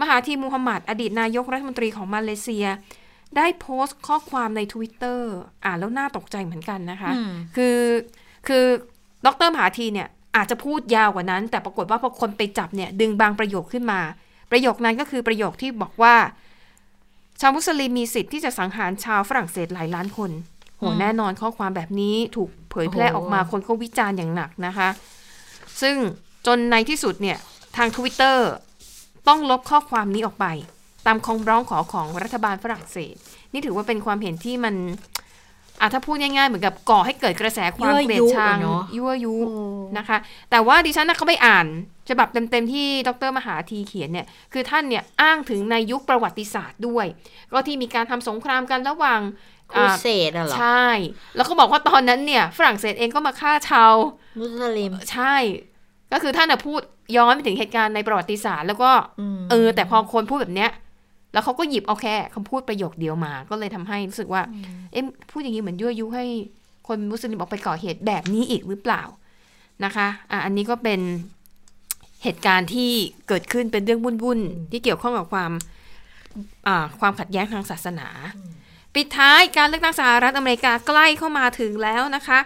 [0.00, 2.66] มหาธีมูฮัมหมัดอดีตนายกรัฐมนตรีของมาเลเซีย
[3.36, 5.20] ได้โพสต์ข้อความใน Twitter
[5.64, 7.78] อ่านแล้วน่าตกใจเหมือนกันนะคะอืมคือ
[8.48, 8.64] คือ
[9.26, 14.00] ดรมหาธีเนี่ยอาจจะพูดยาวกว่านั้น แต่ปรากฏว่าพอคนไปจับเนี่ยดึงบางประโยคขึ้นมา
[14.50, 16.14] ประโยคนั้นก็คือประโยคที่บอกว่า
[17.40, 20.30] ชาวมุสลิมมีสิทธิ์ที่จะสังหารชาวฝรั่งเศสหลายล้านคน
[20.78, 24.88] โหอืมแน่นอนข้อความแบบนี้ถูกเผยแพร่โอ้โหออกมาคนก็วิจารณ์อย่างหนักนะคะ
[25.82, 25.96] ซึ่ง
[26.46, 27.38] จนในที่สุดเนี่ย
[27.76, 28.38] ทาง Twitter
[29.28, 30.46] ต้องลบข้อความนี้ออกไป
[31.06, 33.14] ตามคำร้องขอของรัฐบาลฝรั่งเศส
[33.52, 34.74] นี่ถือว่าเป็นความเห็นที่มัน
[35.80, 39.36] อะถ้าพูดง่ายๆ เหมือนกับก่อให้เกิดกระแสความยั่วเกลียยุดชังอะเนอะยั่วยุ
[39.98, 40.18] นะคะ
[40.50, 41.66] แต่ว่าดิฉันน่ะเขาไปอ่าน
[42.08, 47.06] ฉบับเต็มๆ ที่ดรมหาธีเขียนเนี่ย คือท่านเนี่ยอ้างถึงในยุคประวัติศาสตร์ด้วย
[47.52, 49.20] ก็ที่มีการทำสงครามกันระหว่าง
[49.70, 50.86] ครูอ่าเสดอะเหรอ ใช่
[51.36, 53.92] แล้วก็บอกว่าตอนนั้นเนี่ย ฝรั่งเศสเองก็มาฆ่าชาว
[54.40, 55.36] มุสลิม ใช่
[56.12, 56.80] ก็คือท่านน่ะพูด
[57.16, 58.90] ย้อนไปถึงเหตุการณ์ในประวัติศาสตร์แล้วก็
[59.50, 60.70] เออ แต่พอคนพูดแบบเนี้ย
[61.32, 64.42] แล้วเขาก็หยิบเอาแค่คำพูดประโยคเดียวมา ก็เลยทำให้รู้สึกว่า
[64.92, 66.24] เอ๊ะพูดอย่างนี้เหมือนยั่วยุให้
[66.88, 69.02] คนมุสลิมออกไปก่อเหตุแบบนี้อีกหรือเปล่า
[69.84, 71.00] นะคะ อะอันนี้ก็เป็น
[72.24, 72.90] เหตุการณ์ที่
[73.28, 75.50] เกิดขึ้นเป็นเรื่องวุ่นๆที่เกี่ยวข้องกับความ
[76.66, 78.08] อ่าความขัดแย้งทางศาสนา
[78.94, 82.38] ปิดท้ายการเลือกตั้งสหรัฐอเมริกาใกล้เข้ามาถึงแล้วนะคะ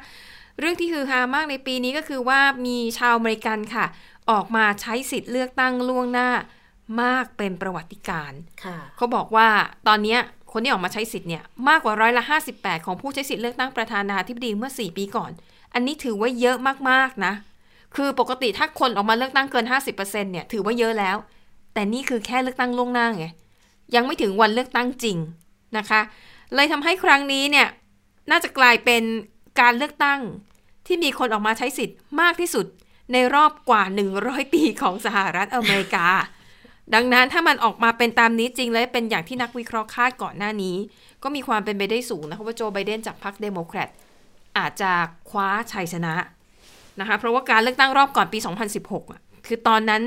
[0.58, 3.86] เรื่องที่ฮือฮามากในปีนี้ก็คือว่ามีชาวอเมริกันค่ะ
[4.30, 6.30] ออกมาใช้สิทธิ์เลือกตั้งล่วงหน้า
[7.02, 9.48] มากเป็นประวัติการณ์ค่ะเขาบอกว่า
[9.88, 10.20] ตอนเนี้ย
[10.52, 12.22] คนที่ออกมาใช้สิทธิ์เนี่ยมากกว่าร้อยละ
[12.54, 15.30] 58 ของผู้ใช้สิทธิ์เลือกตั้งประธานาธิบดีเมื่อ 4 ปีก่อน
[15.74, 16.56] อันนี้ถือว่าเยอะ
[16.90, 17.32] มากๆนะ
[17.96, 21.16] คือปกติถ้าคนออกมาเลือกตั้งเกิน 50%เนี่ยถือว่าเยอะแล้ว
[21.74, 23.26] แต่นี่คือแค่เลือกตั้งล่วงหน้าไง
[23.94, 25.18] ยังไม่ถึงวันเลือกตั้งจริง
[25.78, 26.00] นะคะ
[26.54, 27.68] เลยทำให้ครั้งนี้เนี่ย
[28.30, 29.02] น่าจะกลายเป็น
[29.60, 30.20] การเลือกตั้ง
[30.86, 32.66] ที่มีคนออกมาใช้สิทธิ์มากที่สุด
[33.12, 33.82] ในรอบกว่า
[34.18, 36.06] 100 ปีของสหรัฐอเมริกา
[36.94, 40.76] ดังนั้นถ้ามันออกมาเป็นตามนี้จริงและเป็นอย่างที่นักวิเคราะห์คาดก่อนหน้านี้
[41.22, 43.88] ก็มีความเป็นไปได้สูงนะคะว่าโจไบเดนจากพรรคเดโมแครต
[44.58, 44.92] อาจจะ
[45.30, 46.14] คว้าชัยชนะ
[47.00, 48.38] นะคะเพราะว่าการเลือกตั้งรอบก่อนปี
[48.76, 50.02] 2016อะคือตอนนั้น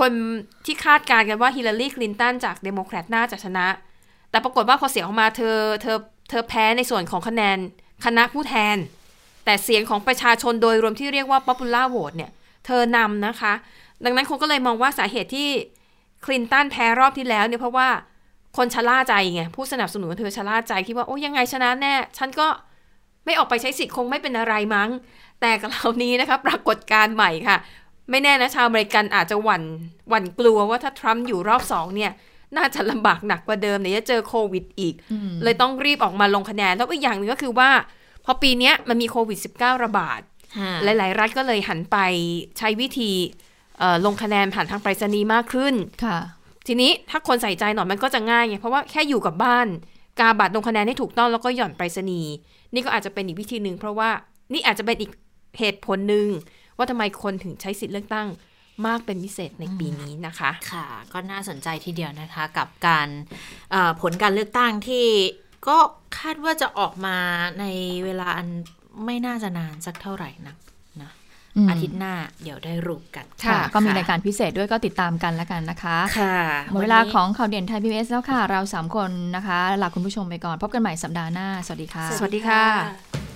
[0.00, 0.12] คน
[0.66, 3.66] ที่คาดการณ์กันว่าฮิลลารีคลินตันจากเดโมแครตน่าจะชนะ
[4.30, 5.96] แต่ปรากฏว่าพอเสียงออกมาเธอเธอ
[6.30, 7.58] เธอแพ้ในส่วนของคะแนน
[8.04, 8.76] คณะผู้แทน
[9.44, 12.30] แต่เสียงของประชาชนโดยรวมที่เรียกว่า popular vote เนี่ย
[12.66, 13.52] เธอนำนะคะ
[14.04, 15.48] ดังนั้นคนก็เลยมองว่าสาเหตุที่
[16.24, 17.88] คลินตันแพ้รอบที่แล้วเนี่ยเพราะว่า
[18.56, 22.48] คนชะล่าใจไงผู้สนับสนุนเธอชะล่าใจคิดว่าโอ้ยังไงชนะแน่ ฉันก็
[23.24, 24.90] ไม่ออกไปใช้สิทธิ์คงไม่เป็นอะไรมั้ง
[25.40, 27.56] แต่คราวนี้นะคะปรากฏการใหม่ค่ะ
[28.10, 29.62] ไม่แน่นะชาวอเมริกันอาจจะหวั่น
[30.08, 32.12] หวั่นกลัวว่าถ้าทรัมป์อยู่รอบสองเนี่ย
[32.56, 34.94] น่าจะลำบากหนักกว่าเดิมเนี่ยจะเจอโควิดอีก
[35.42, 37.70] เลยต้องรีบออกมาลงคะแนน แล้วอีกอย่างหนึ่งก็คือว่า
[38.24, 40.20] พอปีเนี้ยมันมีโควิด -19 ระบาด
[40.84, 41.96] หลาย ๆ รัฐก็เลยหันไป
[42.58, 43.12] ใช้วิธี
[43.78, 45.74] เอ่อลงคะแนนผ่านทางไปรษณีย์มากขึ้น
[46.04, 46.18] ค่ะ
[46.66, 49.66] ทีนี้ถ้าคนใส่ใจหน่อยมันก็จะง่ายไงเพราะว่าแค่อยู่กับบ้าน
[50.20, 52.32] กาบัตรลงคะแนนให้ถูกต้องแล้วก็หย่อนไปรษณีย์
[52.74, 54.10] นี่ก็อาจจะเป็นอีกวิธีหนึ่งเพราะว่า
[54.52, 55.10] นี่อาจจะเป็นอีก
[55.58, 56.28] เหตุผลหนึ่ง
[56.76, 58.28] ว่าทำไมคนถึงใช้สิทธิ์เลือกตั้ง
[58.86, 63.08] มากเป็นพิเศษในปีนี้นะคะ ค่ะ ก็น่าสนใจทีเดียวนะคะ กับการ
[63.70, 65.06] เอ่อผลการเลือกตั้งที่
[65.68, 65.78] ก็
[66.18, 67.16] คาดว่าจะออกมา
[67.60, 67.64] ใน
[68.04, 68.48] เวลาอัน
[69.04, 70.56] ไม่น่าจะนานสักเท่าไหร่นัก
[71.02, 71.10] นะ
[71.56, 76.38] อืมอาทิตย์หน้าเดี๋ยวได้รู้กัน ค่ะ ก็มีรายการพิเศษด้วยก็ติดตามกันแล้วกันนะคะ ค่ะ
[76.70, 83.35] หมดเวลาของข่าวเด่นไทยพีบีแล้วค่ะ เราสามคนนะคะลาคุณผู้ชมไปก่อน พบกันใหม่สัปดาห์หน้า สวัสดีค่ะ สวัสดีค่ะ